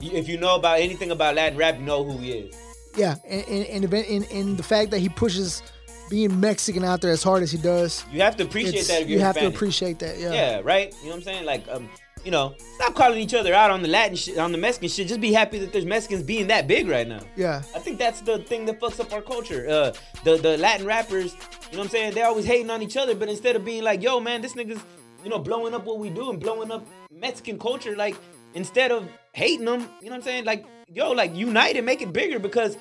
[0.00, 2.56] if you know about anything about Latin rap, you know who he is.
[2.96, 3.16] yeah.
[3.28, 5.62] And and, and, and and the fact that he pushes
[6.08, 9.08] being Mexican out there as hard as he does, You have to appreciate that if
[9.08, 10.18] you're you have to appreciate that.
[10.18, 10.92] Yeah, Yeah, right.
[11.00, 11.44] You know what I'm saying?
[11.46, 11.88] Like, um,
[12.24, 15.08] you know, stop calling each other out on the Latin shit, on the Mexican shit.
[15.08, 17.20] Just be happy that there's Mexicans being that big right now.
[17.36, 17.62] yeah.
[17.74, 19.66] I think that's the thing that fucks up our culture.
[19.68, 19.92] Uh,
[20.24, 22.14] the the Latin rappers, you know what I'm saying?
[22.14, 24.80] They're always hating on each other, but instead of being like, "Yo, man, this nigga's,"
[25.24, 28.16] you know, blowing up what we do and blowing up Mexican culture, like
[28.54, 30.44] instead of hating them, you know what I'm saying?
[30.44, 32.76] Like, yo, like unite and make it bigger because,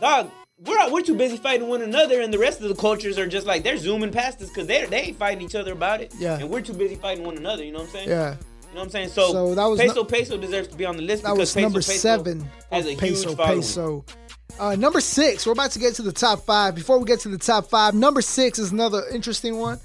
[0.00, 0.30] dog.
[0.64, 3.46] We're, we're too busy fighting one another, and the rest of the cultures are just
[3.46, 6.14] like they're zooming past us because they they ain't fighting each other about it.
[6.18, 6.38] Yeah.
[6.38, 7.62] and we're too busy fighting one another.
[7.62, 8.08] You know what I'm saying?
[8.08, 8.36] Yeah.
[8.68, 9.08] You know what I'm saying?
[9.10, 11.38] So, So that was Peso nu- Peso deserves to be on the list That because
[11.38, 12.50] was Peso number Peso seven.
[12.70, 13.60] has a peso, huge following.
[13.60, 14.04] peso.
[14.58, 15.44] Uh, number six.
[15.46, 16.74] We're about to get to the top five.
[16.74, 19.78] Before we get to the top five, number six is another interesting one.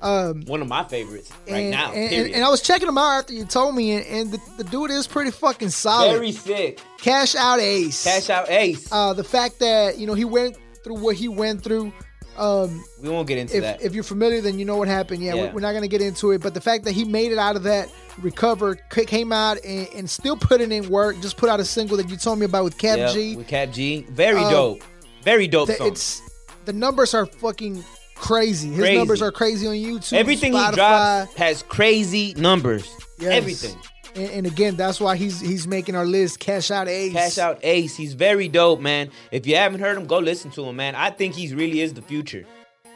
[0.00, 1.92] One of my favorites right and, now.
[1.92, 4.40] and, and- and I was checking him out after you told me, and, and the,
[4.58, 6.12] the dude is pretty fucking solid.
[6.12, 6.80] Very sick.
[6.98, 8.04] Cash out ace.
[8.04, 8.86] Cash out ace.
[8.92, 11.90] Uh, the fact that you know he went through what he went through.
[12.36, 13.82] Um, we won't get into if that.
[13.82, 15.22] if you're familiar, then you know what happened.
[15.22, 15.42] Yeah, Yeah.
[15.46, 17.56] We're, we're not gonna get into it, but the fact that he made it out
[17.56, 17.88] of that,
[18.20, 21.20] recovered, came out, and, and still putting in work.
[21.20, 23.36] Just put out a single that you told me about with Cap Yeah, G.
[23.36, 24.06] with Kap G.
[24.10, 24.82] Very Um, dope.
[25.22, 25.86] Very dope song.
[25.88, 26.20] it's
[26.64, 28.68] the numbers are fucking crazy.
[28.68, 28.96] His Crazy.
[28.98, 30.14] numbers are crazy on YouTube.
[30.14, 30.70] Everything Spotify.
[30.70, 32.90] he drops has crazy numbers.
[33.18, 33.32] Yes.
[33.32, 33.76] Everything.
[34.14, 36.38] And, and again, that's why he's he's making our list.
[36.38, 37.12] Cash out ace.
[37.12, 37.96] Cash out Ace.
[37.96, 39.10] He's very dope, man.
[39.32, 40.94] If you haven't heard him, go listen to him, man.
[40.94, 42.44] I think he really is the future.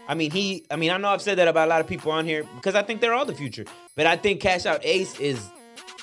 [0.07, 0.65] I mean, he.
[0.71, 2.75] I mean, I know I've said that about a lot of people on here because
[2.75, 3.65] I think they're all the future.
[3.95, 5.51] But I think Cash Out Ace is,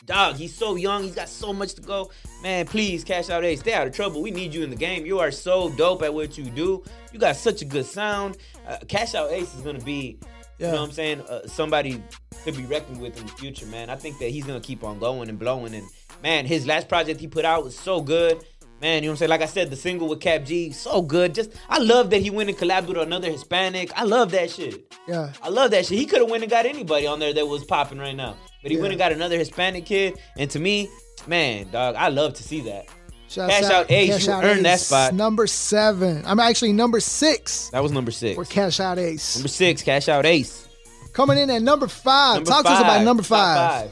[0.05, 0.35] dog.
[0.35, 1.03] He's so young.
[1.03, 2.11] He's got so much to go.
[2.43, 4.21] Man, please, Cash Out Ace, stay out of trouble.
[4.21, 5.05] We need you in the game.
[5.05, 6.83] You are so dope at what you do.
[7.11, 8.37] You got such a good sound.
[8.67, 10.19] Uh, Cash Out Ace is gonna be,
[10.57, 10.67] Yeah.
[10.67, 11.21] you know what I'm saying?
[11.21, 12.01] Uh, somebody
[12.45, 13.89] to be reckoned with in the future, man.
[13.89, 15.73] I think that he's gonna keep on going and blowing.
[15.73, 15.87] And
[16.23, 18.43] man, his last project he put out was so good.
[18.81, 19.29] Man, you know what I'm saying?
[19.29, 21.33] Like I said, the single with Kap G, so good.
[21.33, 23.91] Just I love that he went and collabed with another Hispanic.
[23.97, 24.93] I love that shit.
[25.07, 25.31] Yeah.
[25.41, 25.97] I love that shit.
[25.97, 28.35] He could have went and got anybody on there that was popping right now.
[28.61, 28.81] But he Yeah.
[28.81, 30.19] went and got another Hispanic kid.
[30.37, 30.89] And to me,
[31.25, 32.87] man, dog, I love to see that.
[33.27, 34.87] Shouts Cash Out Ace, you earned that Ace.
[34.87, 35.13] spot.
[35.13, 36.23] Number seven.
[36.25, 38.35] I'm actually number six That was number six.
[38.35, 39.37] for Cash Out Ace.
[39.37, 40.67] Number six, Cash Out Ace.
[41.13, 42.35] Coming in at number five.
[42.35, 43.91] Number Talk to us about number top five.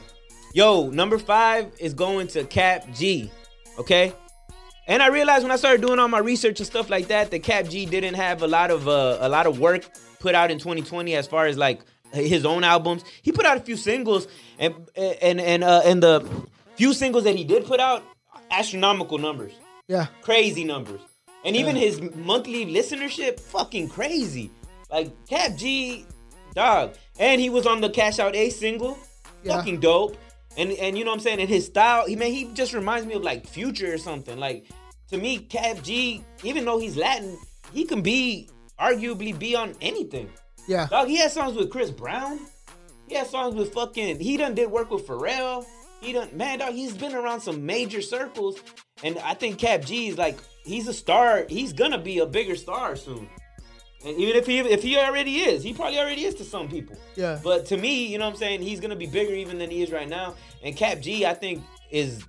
[0.52, 3.30] Yo, number five is going to Kap G.
[3.78, 4.12] Okay?
[4.86, 7.42] And I realized when I started doing all my research and stuff like that, that
[7.42, 9.84] Kap G didn't have a lot of uh, a lot of work
[10.20, 11.80] put out in 2020 as far as like
[12.12, 13.02] his own albums.
[13.22, 14.28] He put out a few singles,
[14.58, 16.28] and and and uh, and the
[16.76, 18.04] few singles that he did put out,
[18.58, 19.52] astronomical numbers,
[19.88, 20.06] Yeah.
[20.22, 21.00] crazy numbers,
[21.44, 24.50] and even his monthly listenership, fucking crazy.
[24.90, 26.04] Like Kap G,
[26.54, 28.98] dog, and he was on the Cash Out Ace single,
[29.42, 29.56] Yeah.
[29.56, 30.16] fucking dope.
[30.56, 31.40] And and you know what I'm saying?
[31.40, 34.38] And his style, he man, he just reminds me of like Future or something.
[34.38, 34.66] Like
[35.10, 37.36] to me, Kap G, even though he's Latin,
[37.72, 38.48] he can be
[38.78, 40.30] arguably be on anything.
[40.68, 40.86] Yeah.
[40.86, 42.38] Dog, he has songs with Chris Brown.
[43.08, 44.20] He has songs with fucking.
[44.20, 45.66] He done did work with Pharrell.
[46.00, 46.74] He done man, dog.
[46.74, 48.58] He's been around some major circles,
[49.02, 51.46] and I think Kap G is like he's a star.
[51.48, 53.28] He's gonna be a bigger star soon.
[54.04, 56.96] And even if he if he already is, he probably already is to some people.
[57.16, 57.40] Yeah.
[57.42, 59.82] But to me, you know what I'm saying, he's gonna be bigger even than he
[59.82, 60.34] is right now.
[60.62, 62.22] And Kap G, I think, is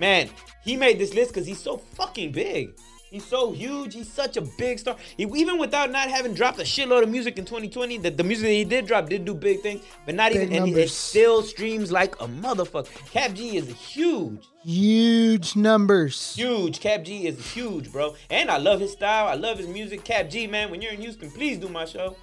[0.00, 0.28] man,
[0.64, 2.76] he made this list because he's so fucking big.
[3.10, 3.94] He's so huge.
[3.94, 4.96] He's such a big star.
[5.16, 8.44] He, even without not having dropped a shitload of music in 2020, the, the music
[8.46, 10.92] that he did drop did do big things, but not Big even, and it numbers.
[10.92, 12.88] still streams like a motherfucker.
[13.12, 14.42] Kap G is huge.
[14.64, 16.34] Huge numbers.
[16.34, 16.80] Huge.
[16.80, 18.16] Kap G is huge, bro.
[18.28, 19.28] And I love his style.
[19.28, 20.02] I love his music.
[20.04, 22.16] Kap G, man, when you're in Houston, please do my show.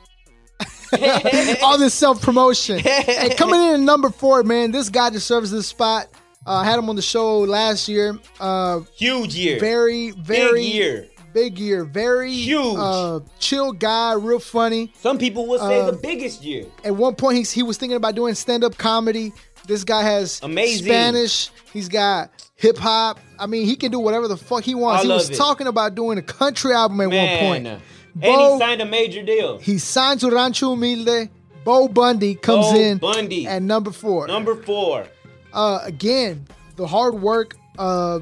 [1.64, 2.82] All this self promotion.
[2.86, 6.08] and coming in at number four, man, this guy deserves this spot.
[6.46, 8.18] Uh, I had him on the show last year.
[8.40, 9.60] Uh, Huge year.
[9.60, 11.08] very, very Big year.
[11.34, 11.84] Big year.
[11.86, 12.76] Very Huge.
[12.78, 14.92] Uh, chill guy, real funny.
[15.00, 16.66] Some people would say Uh, the biggest year.
[16.84, 19.32] At one point, he's, he was thinking about doing stand up comedy.
[19.66, 20.86] This guy has Amazing.
[20.86, 21.50] Spanish.
[21.72, 23.20] He's got hip hop.
[23.40, 25.04] I mean, he can do whatever the fuck he wants.
[25.04, 25.36] I he was it.
[25.36, 27.44] talking about doing a country album at Man.
[27.44, 27.68] one point.
[27.68, 27.82] And
[28.22, 29.58] Bo- he signed a major deal.
[29.60, 31.30] He signed to Rancho Humilde.
[31.64, 33.48] Bo Bundy comes Bo in Bundy.
[33.48, 34.28] at number four.
[34.28, 35.08] Number four.
[35.54, 36.46] Uh, again,
[36.76, 37.56] the hard work.
[37.78, 38.20] Uh,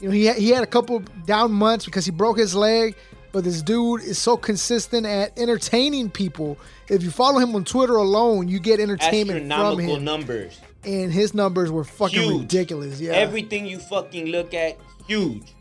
[0.00, 2.94] you know, he had, he had a couple down months because he broke his leg,
[3.32, 6.58] but this dude is so consistent at entertaining people.
[6.88, 10.60] If you follow him on Twitter alone, you get entertainment from Astronomical him, numbers.
[10.84, 12.40] and his numbers were fucking Huge.
[12.42, 13.00] ridiculous.
[13.00, 15.54] Yeah, Everything you fucking look at, huge.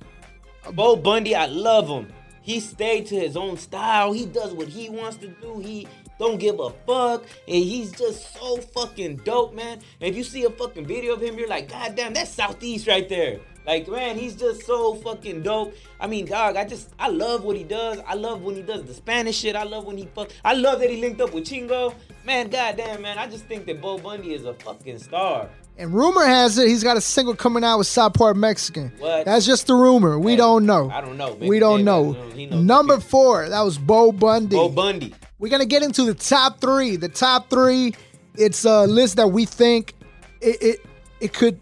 [0.73, 2.11] Bo Bundy, I love him.
[2.41, 4.11] He stayed to his own style.
[4.11, 5.59] He does what he wants to do.
[5.59, 5.87] He
[6.23, 7.23] don't give a fuck.
[7.47, 9.79] And he's just so fucking dope, man.
[10.01, 12.87] And if you see a fucking video of him, you're like, God damn, that's Southeast
[12.87, 13.39] right there.
[13.65, 15.73] Like, man, he's just so fucking dope.
[15.99, 17.99] I mean, dog, I just, I love what he does.
[18.05, 19.55] I love when he does the Spanish shit.
[19.55, 20.31] I love when he fuck.
[20.43, 21.95] I love that he linked up with Chingo.
[22.25, 25.49] Man, goddamn, man, I just think that Bo Bundy is a fucking star.
[25.77, 28.91] and rumor has it he's got a single coming out with South Park Mexican.
[28.99, 29.23] What?
[29.25, 30.19] That's just the rumor.
[30.19, 30.89] We Hey, don't know.
[30.91, 31.33] I don't know.
[31.35, 32.11] Maybe we don't know.
[32.11, 32.61] Know.
[32.61, 34.55] Number four, that was Bo Bundy.
[34.57, 35.13] Bo Bundy.
[35.43, 36.95] We're gonna get into the top three.
[36.95, 37.93] The top three,
[38.35, 39.93] it's a list that we think
[40.39, 40.79] it it,
[41.19, 41.59] it could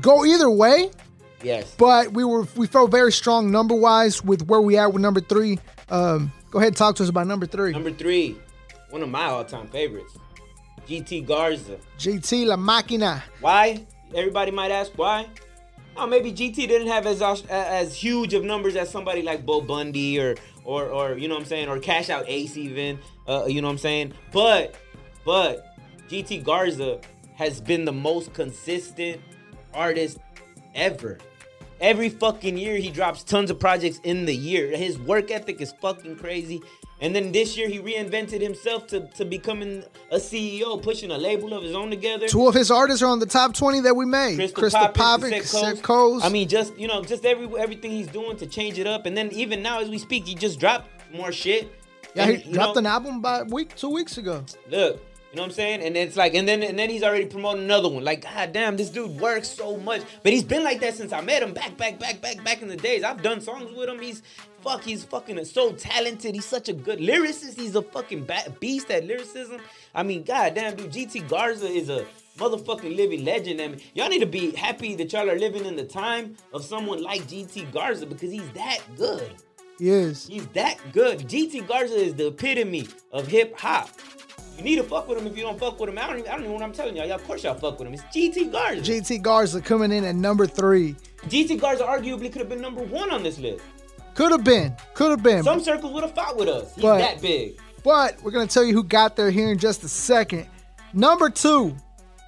[0.00, 0.92] go either way,
[1.42, 1.74] Yes.
[1.76, 5.20] but we were we felt very strong number wise with where we at with number
[5.20, 5.58] three.
[5.88, 7.72] Um, go ahead and talk to us about number three.
[7.72, 8.36] Number three,
[8.90, 10.16] one of my all-time favorites,
[10.86, 11.78] GT Garza.
[11.98, 13.20] GT La Máquina.
[13.40, 13.84] Why?
[14.14, 15.26] Everybody might ask why.
[15.98, 20.20] Oh, maybe GT didn't have as as huge of numbers as somebody like Bo Bundy
[20.20, 22.98] or or or you know what I'm saying or Cash Out Ace even.
[23.26, 24.12] Uh, you know what I'm saying?
[24.30, 24.74] But
[25.24, 25.76] but
[26.08, 27.00] GT Garza
[27.34, 29.20] has been the most consistent
[29.72, 30.18] artist
[30.74, 31.18] ever.
[31.80, 34.76] Every fucking year he drops tons of projects in the year.
[34.76, 36.60] His work ethic is fucking crazy.
[37.00, 41.52] And then this year he reinvented himself to, to becoming a CEO, pushing a label
[41.52, 42.26] of his own together.
[42.26, 44.36] Two of his artists are on the top twenty that we made.
[44.36, 45.82] Crystal, Crystal Poppin, Cassette Cassette Coast.
[45.82, 46.24] Coast.
[46.24, 49.16] I mean, just you know, just every everything he's doing to change it up, and
[49.16, 51.70] then even now as we speak, he just dropped more shit.
[52.14, 54.44] yeah, And, he dropped know, an album about a week, two weeks ago.
[54.70, 55.00] Look,
[55.36, 55.82] you know what I'm saying?
[55.82, 58.02] And it's like, and then and then he's already promoting another one.
[58.02, 60.00] Like, god damn, this dude works so much.
[60.22, 62.68] But he's been like that since I met him back, back, back, back, back in
[62.68, 63.04] the days.
[63.04, 64.00] I've done songs with him.
[64.00, 64.22] He's
[64.62, 66.34] fuck, he's fucking so talented.
[66.34, 67.60] He's such a good lyricist.
[67.60, 68.26] He's a fucking
[68.60, 69.60] beast at lyricism.
[69.94, 72.06] I mean, god damn, dude, GT Garza is a
[72.38, 73.60] motherfucking living legend.
[73.60, 76.64] I mean, y'all need to be happy that y'all are living in the time of
[76.64, 79.34] someone like GT Garza because he's that good.
[79.78, 80.26] He is.
[80.26, 81.18] He's that good.
[81.28, 83.90] GT Garza is the epitome of hip hop.
[84.56, 85.98] You need to fuck with him if you don't fuck with him.
[85.98, 87.06] I don't even, I don't even know what I'm telling y'all.
[87.06, 87.94] Y'all, of course y'all fuck with him.
[87.94, 88.80] It's GT Garza.
[88.80, 90.96] GT Garza coming in at number three.
[91.26, 93.62] GT Garza arguably could have been number one on this list.
[94.14, 94.74] Could have been.
[94.94, 95.42] Could have been.
[95.42, 96.74] Some circles would have fought with us.
[96.74, 97.58] He's But- that big.
[97.84, 100.46] But we're gonna tell you who got there here in just a second.
[100.92, 101.76] Number two.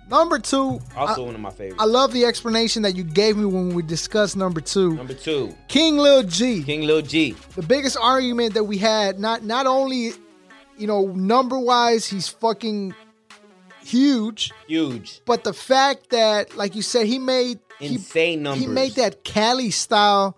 [0.09, 0.81] Number two.
[0.97, 1.83] Also I, one of my favorites.
[1.83, 4.95] I love the explanation that you gave me when we discussed number two.
[4.95, 6.63] number two, King Lil G.
[6.63, 7.35] King Lil G.
[7.57, 10.13] The biggest argument that we had, not not only,
[10.79, 12.95] you know, number wise, he's fucking
[13.85, 15.21] huge, Huge.
[15.25, 18.63] but the fact that, like you said, he made he, Insane numbers.
[18.63, 20.37] he made that Cali style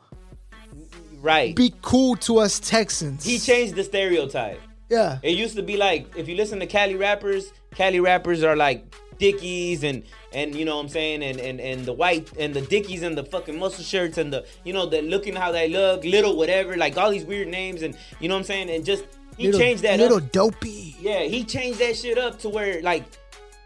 [1.20, 1.54] Right.
[1.54, 3.24] be cool to us Texans.
[3.24, 4.60] he changed the stereotype.
[4.88, 5.18] Yeah.
[5.22, 8.94] It used to be like if you listen to Cali rappers, Cali rappers are like
[9.18, 12.62] Dickies and and you know what I'm saying and and and the white and the
[12.62, 16.04] Dickies and the fucking muscle shirts and the you know the looking how they look,
[16.04, 19.04] little whatever, like all these weird names and you know what I'm saying and just
[19.40, 20.00] he little, changed that up.
[20.00, 20.32] little up.
[20.32, 20.96] dopey.
[21.00, 23.04] Yeah, he changed that shit up to where like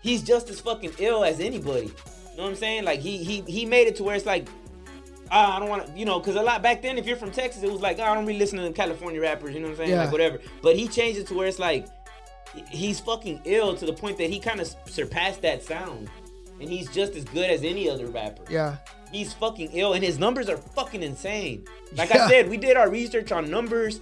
[0.02, 1.86] he's just as fucking ill as anybody.
[1.86, 2.84] You know what I'm saying?
[2.84, 4.48] Like he he he made it to where it's like
[5.30, 7.30] ah, I don't want to, you know, because a lot back then, if you're from
[7.30, 9.72] Texas, it was like, oh, I don't really listen to California rappers, you know what
[9.72, 9.90] I'm saying?
[9.90, 10.04] Yeah.
[10.04, 10.38] Like, whatever.
[10.62, 11.86] But he changed it to where it's like,
[12.70, 16.08] he's fucking ill to the point that he kind of surpassed that sound.
[16.60, 18.44] And he's just as good as any other rapper.
[18.48, 18.76] Yeah.
[19.10, 21.64] He's fucking ill, and his numbers are fucking insane.
[21.96, 22.24] Like Yeah.
[22.24, 24.00] I said, we did our research on numbers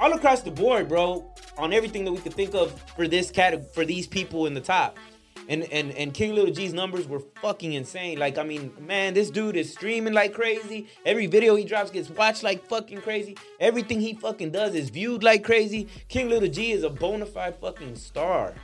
[0.00, 1.24] all across the board, bro,
[1.56, 4.60] on everything that we could think of for this cat for these people in the
[4.60, 4.98] top.
[5.46, 8.18] And and and King Little G's numbers were fucking insane.
[8.18, 10.88] Like I mean, man, this dude is streaming like crazy.
[11.04, 13.36] Every video he drops gets watched like fucking crazy.
[13.60, 15.88] Everything he fucking does is viewed like crazy.
[16.08, 18.54] King Little G is a bona fide fucking star.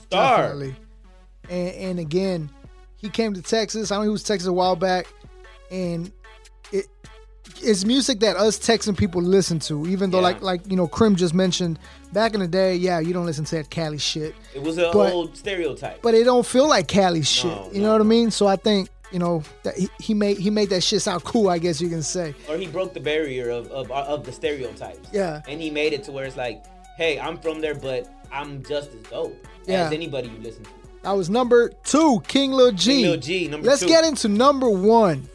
[0.00, 0.42] Star.
[0.42, 0.76] Definitely.
[1.50, 2.50] And, and again,
[2.96, 3.90] he came to Texas.
[3.90, 5.06] I know he was Texas a while back,
[5.70, 6.10] and
[6.70, 6.86] it
[7.62, 9.86] it's music that us Texan people listen to.
[9.86, 10.24] Even though, Yeah.
[10.24, 11.78] like like you know, Krim just mentioned
[12.12, 14.90] back in the day, yeah, you don't listen to that Cali shit, It was an
[14.92, 16.02] But- old stereotype.
[16.02, 17.46] but it don't feel like Cali shit.
[17.50, 18.30] No, you no, know what I mean?
[18.30, 21.48] So I think you know that he, he made he made that shit sound cool.
[21.48, 22.34] I guess you can say.
[22.48, 25.08] or he broke the barrier of, of of the stereotypes.
[25.12, 25.42] Yeah.
[25.48, 26.64] And he made it to where it's like,
[26.96, 29.36] hey, I'm from there, but I'm just as dope
[29.66, 29.86] Yeah.
[29.86, 30.70] as anybody you listen to.
[31.02, 32.92] That was number two, King Lil G.
[33.02, 33.88] King Lil G, number Let's two.
[33.88, 35.28] get into number one.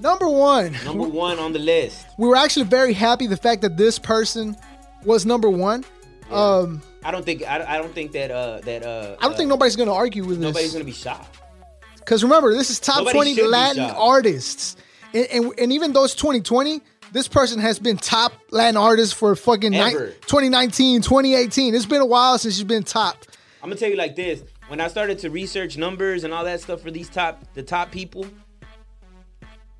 [0.00, 0.74] Number one.
[0.84, 2.06] Number one on the list.
[2.18, 4.56] we were actually very happy the fact that this person
[5.04, 5.84] was number one.
[6.30, 9.48] Um, I don't think I, I don't think that uh that uh I don't think
[9.48, 10.72] nobody's gonna argue with nobody's this.
[10.72, 11.38] Nobody's gonna be shocked.
[11.96, 14.76] Because remember, this is top Nobody 20 Latin artists,
[15.12, 16.80] and, and and even though it's 2020,
[17.12, 21.74] this person has been top Latin artist for fucking ni- 2019, 2018.
[21.74, 23.16] It's been a while since she's been top.
[23.62, 24.42] I'm gonna tell you like this.
[24.68, 27.90] When I started to research numbers and all that stuff for these top the top
[27.90, 28.24] people,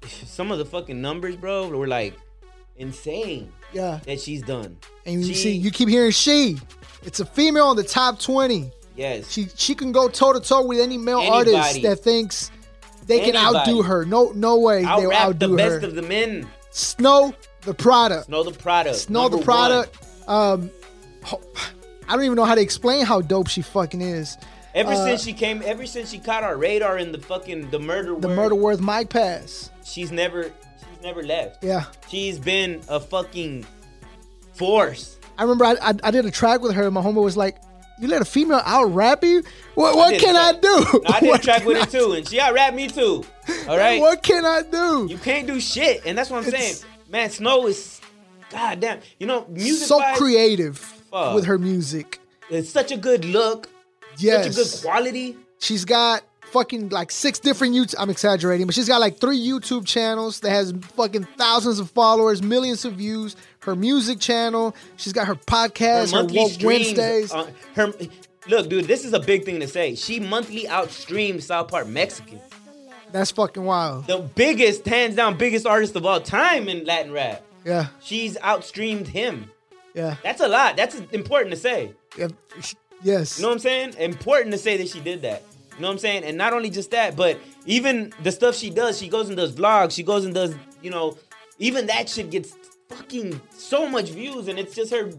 [0.08, 2.14] some of the fucking numbers, bro, were like
[2.76, 4.76] insane Yeah, that she's done.
[5.06, 6.58] and you She- see, you keep hearing she.
[7.02, 8.70] It's a female on the top 20.
[8.96, 11.54] yes, She she can go toe to toe with any male Anybody.
[11.54, 12.50] artist that thinks
[13.06, 14.04] they can outdo her.
[14.04, 15.88] No no way I'll they'll rap the outdo best her.
[15.88, 16.46] of the men.
[16.70, 18.26] Snow the product.
[18.26, 19.10] Snow the product.
[19.10, 19.96] Know the product.
[20.26, 20.36] one.
[20.60, 20.70] Um,
[22.08, 24.36] I don't even know how to explain how dope she fucking is.
[24.74, 27.78] Ever Uh, since she came, ever since she caught our radar in the fucking the
[27.78, 29.69] murder, The word, murder worth Mike Pass.
[29.84, 31.62] She's never, she's never left.
[31.64, 31.84] Yeah.
[32.08, 33.66] She's been a fucking
[34.54, 35.18] force.
[35.38, 37.56] I remember I, I, I did a track with her and my homie was like,
[38.00, 39.42] you let a female out rap you?
[39.74, 41.02] What, what did can I do?
[41.06, 43.24] I did a track with I it too, and she out rap me too.
[43.68, 45.06] All right, What can I do?
[45.10, 46.90] you can't do shit, and that's what I'm It's- saying.
[47.10, 48.00] Man, Snow is,
[48.50, 51.34] goddamn, you know, music so wise, creative Fuck.
[51.34, 52.20] with her music.
[52.48, 53.68] It's such a good look,
[54.16, 54.44] Yes.
[54.46, 55.36] such a good quality.
[55.58, 56.22] She's got
[56.52, 57.94] fucking like six different YouTube.
[57.98, 62.42] I'm exaggerating, but she's got like three YouTube channels that has fucking thousands of followers,
[62.42, 63.36] millions of views.
[63.60, 64.74] Her music channel.
[64.96, 66.64] She's got her Her podcast, her, Woke streams.
[66.64, 67.32] Wednesdays.
[67.32, 67.92] uh, her,
[68.48, 69.94] look, dude, this is a big thing to say.
[69.94, 72.40] She monthly outstreamed South Park Mexican.
[73.12, 74.06] That's fucking wild.
[74.06, 77.42] the biggest, hands down, biggest artist of all time in Latin rap.
[77.64, 79.50] Yeah, She's outstreamed him.
[79.94, 80.76] yeah, That's a lot.
[80.76, 81.92] That's important to say.
[82.16, 82.28] yeah.
[83.02, 83.38] Yes.
[83.38, 83.94] You know what I'm saying?
[83.98, 85.42] Important to say that she did that.
[85.74, 86.24] You know what I'm saying?
[86.24, 89.52] And not only just that, but even the stuff she does, she goes and does
[89.52, 91.16] vlogs, she goes and does, you know,
[91.58, 92.56] even that shit gets
[92.88, 95.10] fucking so much views and it's just her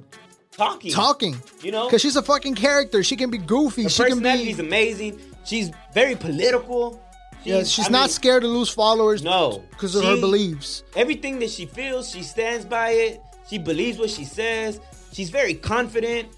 [0.51, 0.91] talking.
[0.91, 1.41] Talking.
[1.61, 1.87] You know?
[1.87, 3.03] Because she's a fucking character.
[3.03, 3.83] She can be goofy.
[3.83, 4.51] Her she can be.
[4.51, 5.19] amazing.
[5.45, 7.01] She's very political.
[7.43, 9.23] Yeah, she's I not mean, scared to lose followers.
[9.23, 9.63] No.
[9.71, 10.83] Because of her beliefs.
[10.95, 13.21] Everything that she feels, she stands by it.
[13.49, 14.79] She believes what she says.
[15.11, 16.29] She's very confident.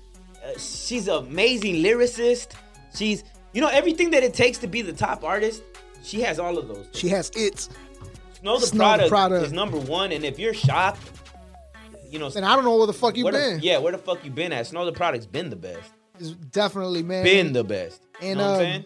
[0.44, 2.52] Uh, she's an amazing lyricist.
[2.96, 3.24] She's,
[3.54, 5.64] you know, everything that it takes to be the top artist.
[6.04, 6.78] She has all of those.
[6.88, 7.00] Things.
[7.00, 7.70] She has it.
[8.40, 9.46] Snow the, Snow the product, Product.
[9.46, 11.00] is number one, and if you're shocked,
[12.10, 13.60] you know, And I don't know where the fuck you where the- been.
[13.62, 14.68] yeah, where the fuck you been at?
[14.68, 15.92] Snow the product's been the best.
[16.20, 17.24] It's definitely, man.
[17.24, 18.02] Been the best.
[18.22, 18.86] And, you know what I'm um.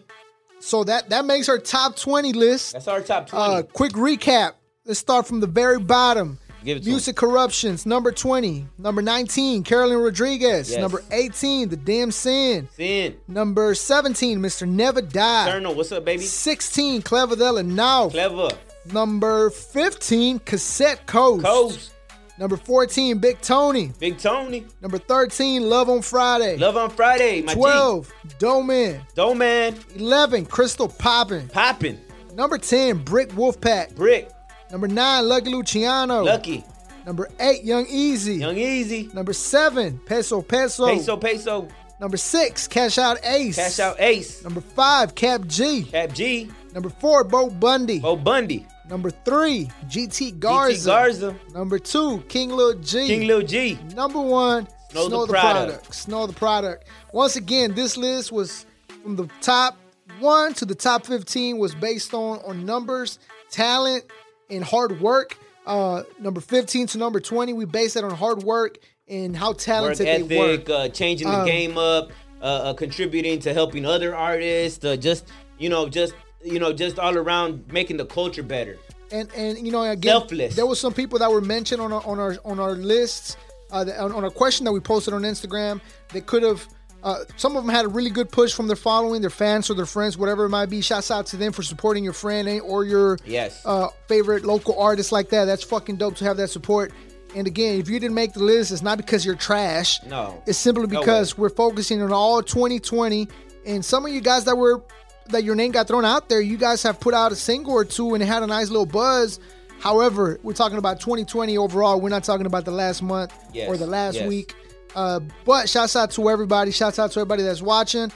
[0.60, 2.72] So that that makes her top 20 list.
[2.72, 3.44] That's our top twenty.
[3.44, 4.52] Uh, quick recap.
[4.84, 6.38] Let's start from the very bottom.
[6.64, 8.66] Give it Music Corruptions, number 20.
[8.78, 10.70] Number 19, Carolyn Rodriguez.
[10.70, 10.80] Yes.
[10.80, 12.68] Number 18, The Damn Sin.
[12.74, 13.16] Sin.
[13.28, 14.68] Number 17, Mr.
[14.68, 15.48] Neva Die.
[15.48, 16.22] Eternal, what's up, baby?
[16.22, 18.12] 16, Kleva de la Nawf.
[18.12, 18.52] Kleva.
[18.92, 21.44] Number 15, Cassette Coast.
[21.44, 21.92] Coast.
[22.38, 23.92] Number 14, Big Tony.
[23.98, 24.64] Big Tony.
[24.80, 26.56] Number 13, Love on Friday.
[26.56, 27.42] Love on Friday.
[27.42, 28.98] My 12, Doeman.
[28.98, 29.04] G.
[29.16, 29.96] Doeman.
[29.96, 31.48] 11, Crystal Poppin'.
[31.48, 32.00] Poppin'.
[32.34, 33.94] Number 10, Brick Wolfpack.
[33.96, 34.28] Brick.
[34.70, 36.24] Number 9, Lucky Luciano.
[36.24, 36.64] Lucky.
[37.06, 38.34] Number 8, Young Easy.
[38.34, 39.08] Young Easy.
[39.14, 40.86] Number 7, Peso Peso.
[40.86, 41.68] Peso Peso.
[42.00, 43.56] Number 6, Cash Out Ace.
[43.56, 44.44] Cash out Ace.
[44.44, 45.84] Number 5, Kap G.
[45.84, 46.50] Kap G.
[46.72, 47.98] Number 4, Bo Bundy.
[47.98, 48.66] Bo Bundy.
[48.88, 50.74] Number 3, GT Garza.
[50.78, 51.36] GT Garza.
[51.54, 53.06] Number 2, King Lil G.
[53.06, 53.78] King Lil G.
[53.96, 55.68] Number one, Snow Snow, the the, Product.
[55.72, 55.94] product.
[55.94, 56.84] Snow the product.
[57.12, 58.64] Once again, this list was
[59.02, 59.76] from the top
[60.20, 63.18] one to the top 15 was based on on numbers,
[63.50, 64.04] talent,
[64.50, 65.38] and hard work.
[65.66, 69.58] Uh, number 15 to number 20, we base it on hard work and how Work
[69.58, 70.68] talented they ethic.
[70.68, 70.74] were.
[70.74, 72.10] Uh, changing the Um, game up.
[72.40, 74.84] Uh, uh, contributing to helping other artists.
[74.84, 75.26] Uh, just
[75.58, 78.78] you know, just you know, just all around making the culture better.
[79.10, 80.54] And and you know again, Selfless.
[80.54, 83.36] there was some people that were mentioned on our on our on our lists
[83.72, 85.80] uh, on, on a question that we posted on Instagram
[86.12, 86.66] that could have
[87.02, 89.74] Uh, some of them had a really good push from their following, their fans or
[89.74, 90.80] their friends, whatever it might be.
[90.80, 93.62] Shouts out to them for supporting your friend eh, or your Yes.
[93.64, 95.44] uh, favorite local artist like that.
[95.44, 96.92] That's fucking dope to have that support.
[97.36, 100.02] And again, if you didn't make the list, it's not because you're trash.
[100.04, 100.42] No.
[100.46, 101.42] It's simply because way.
[101.42, 103.28] we're focusing on all 2020.
[103.66, 104.82] And some of you guys that were
[105.28, 107.84] that your name got thrown out there, you guys have put out a single or
[107.84, 109.38] two and it had a nice little buzz.
[109.78, 112.00] However, we're talking about 2020 overall.
[112.00, 114.26] We're not talking about the last month Yes, or the last yes.
[114.28, 114.54] week.
[114.94, 116.70] Uh, but shouts out to everybody.
[116.70, 118.10] Shouts out to everybody that's watching.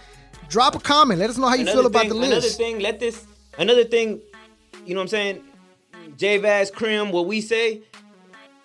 [0.48, 1.20] Drop a comment.
[1.20, 2.56] Let us know how you feel about thing, the Another list.
[2.58, 3.24] thing, let this
[3.58, 4.20] another thing,
[4.84, 5.44] you know what I'm saying?
[6.16, 7.82] J Vaz, Krim, what we say,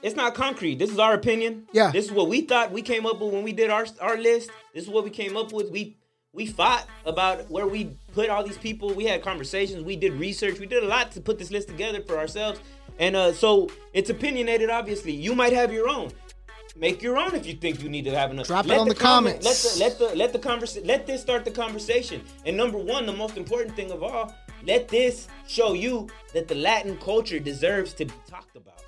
[0.01, 0.75] it's not concrete.
[0.79, 1.65] This is our opinion.
[1.71, 1.91] Yeah.
[1.91, 4.49] This is what we thought we came up with when we did our our list.
[4.73, 5.71] This is what we came up with.
[5.71, 5.97] We
[6.33, 8.93] we fought about where we put all these people.
[8.93, 9.83] We had conversations.
[9.83, 10.59] We did research.
[10.59, 12.59] We did a lot to put this list together for ourselves.
[12.99, 14.69] And uh, so it's opinionated.
[14.69, 16.11] Obviously, you might have your own.
[16.79, 18.47] Make your own if you think you need to have enough.
[18.47, 19.79] Drop it on the comment- comments.
[19.79, 22.21] Let the let the let the conversa- let this start the conversation.
[22.45, 26.55] And number one, the most important thing of all, let this show you that the
[26.55, 28.83] Latin culture deserves to be talked about.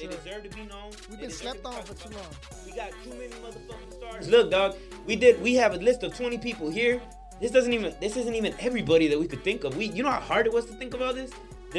[0.00, 0.92] They deserve to be known.
[1.10, 2.24] We've been slept on for too long.
[2.64, 4.28] We got too many motherfucking stars.
[4.30, 5.42] Look, dog, we did.
[5.42, 7.02] We have a list of 20 people here.
[7.38, 7.94] This doesn't even.
[8.00, 9.76] This isn't even everybody that we could think of.
[9.76, 11.30] We, you know how hard it was to think of all this.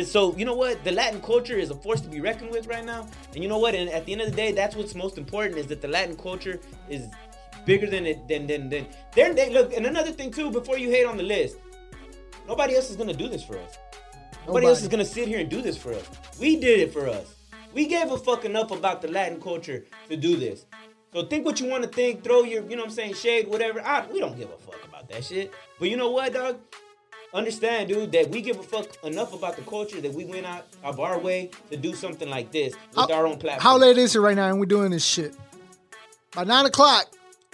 [0.06, 0.84] So you know what?
[0.84, 3.08] The Latin culture is a force to be reckoned with right now.
[3.34, 3.76] And you know what?
[3.76, 6.16] And at the end of the day, that's what's most important is that the Latin
[6.16, 7.08] culture is
[7.66, 8.88] bigger than it than than than.
[9.14, 9.74] They're, they look.
[9.74, 11.58] And another thing too, before you hate on the list,
[12.48, 13.78] nobody else is gonna do this for us.
[14.48, 16.10] Nobody else is gonna sit here and do this for us.
[16.39, 17.36] We did it for us.
[17.74, 20.66] We gave a fuck enough about the Latin culture to do this.
[21.14, 23.48] So think what you want to think, throw your, you know what I'm saying, shade,
[23.48, 23.82] whatever.
[23.82, 25.52] I, we don't give a fuck about that shit.
[25.78, 26.60] But you know what, dog?
[27.34, 30.68] Understand, dude, that we give a fuck enough about the culture that we went out
[30.84, 33.62] of our way to do something like this with How- our own platform.
[33.62, 35.36] How late is it right now and we're doing this shit?
[36.36, 37.06] By nine o'clock.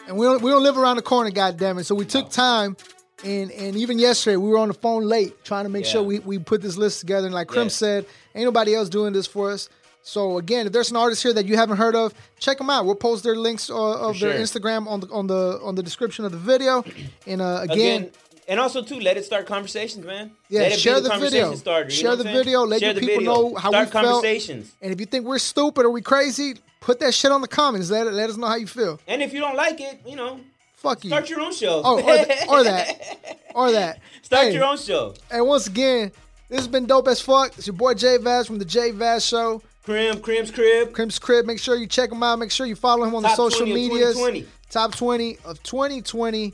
[0.07, 1.83] And we don't we don't live around the corner, goddamn it.
[1.83, 2.77] So we took time
[3.25, 6.19] and and even yesterday we were on the phone late trying to make sure we,
[6.19, 7.27] we put this list together.
[7.27, 9.69] And like Krim said, ain't nobody else doing this for us.
[10.01, 12.85] So again, if there's an artist here that you haven't heard of, check them out.
[12.85, 14.41] We'll post their links uh, of their sure.
[14.61, 16.83] Instagram on the on the on the description of the video.
[17.27, 18.11] And uh, again, Again,
[18.47, 20.31] and also too, let it start conversations, man.
[20.49, 21.55] Yeah, let it share the conversation video.
[21.55, 22.63] Starter, Share the video.
[22.65, 23.33] Let Share your the people video.
[23.49, 24.05] know how start we felt.
[24.05, 24.71] conversations.
[24.81, 27.89] and if you think we're stupid or we crazy, put that shit on the comments.
[27.89, 28.99] Let let us know how you feel.
[29.07, 30.39] And if you don't like it, you know,
[30.75, 31.09] Fuck you.
[31.09, 31.81] start your own show.
[31.83, 33.17] Oh, or, th- or that.
[33.55, 33.99] Or that.
[34.21, 35.15] Start Hey, your own show.
[35.31, 36.11] And once again,
[36.47, 37.57] this has been dope as fuck.
[37.57, 39.63] It's your boy J Vaz from the J Vaz Show.
[39.83, 40.91] Krim, Krim's Krib.
[40.91, 41.45] Krim's Krib.
[41.45, 42.37] Make sure you check him out.
[42.37, 44.13] Make sure you follow him on the Top social 20 of medias.
[44.15, 44.45] 2020.
[44.69, 46.53] Top 20 of 2020.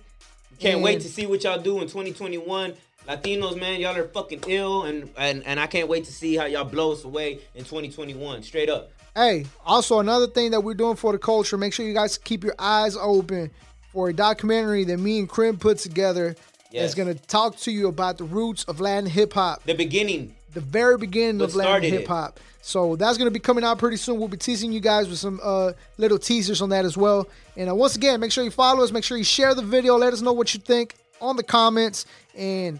[0.63, 2.73] Can't And- wait to see what y'all do in 2021.
[3.07, 6.45] Latinos, man, y'all are fucking ill, and, and and I can't wait to see how
[6.45, 8.43] y'all blow us away in 2021.
[8.43, 8.91] Straight up.
[9.13, 12.43] Hey, also another thing that we're doing for the culture, make sure you guys keep
[12.45, 13.51] your eyes open
[13.91, 16.35] for a documentary that me and Krim put together
[16.71, 16.95] Yes.
[16.95, 19.63] that's to talk to you about the roots of Latin hip hop.
[19.65, 20.33] The beginning.
[20.53, 22.39] the very beginning What of Latin hip hop.
[22.65, 24.19] So that's gonna be coming out pretty soon.
[24.19, 27.27] We'll be teasing you guys with some uh, little teasers on that as well.
[27.57, 28.91] And uh, once again, make sure you follow us.
[28.93, 29.97] Make sure you share the video.
[29.97, 32.05] Let us know what you think on the comments.
[32.37, 32.79] And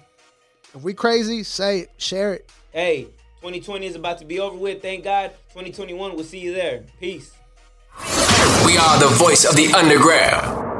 [0.74, 2.50] if we crazy, say it, share it.
[2.72, 3.04] Hey,
[3.42, 4.82] 2020 is about to be over with.
[4.82, 5.32] Thank God.
[5.50, 6.84] 2021, we'll see you there.
[7.02, 7.34] Peace.
[8.66, 10.72] We are the voice of the underground.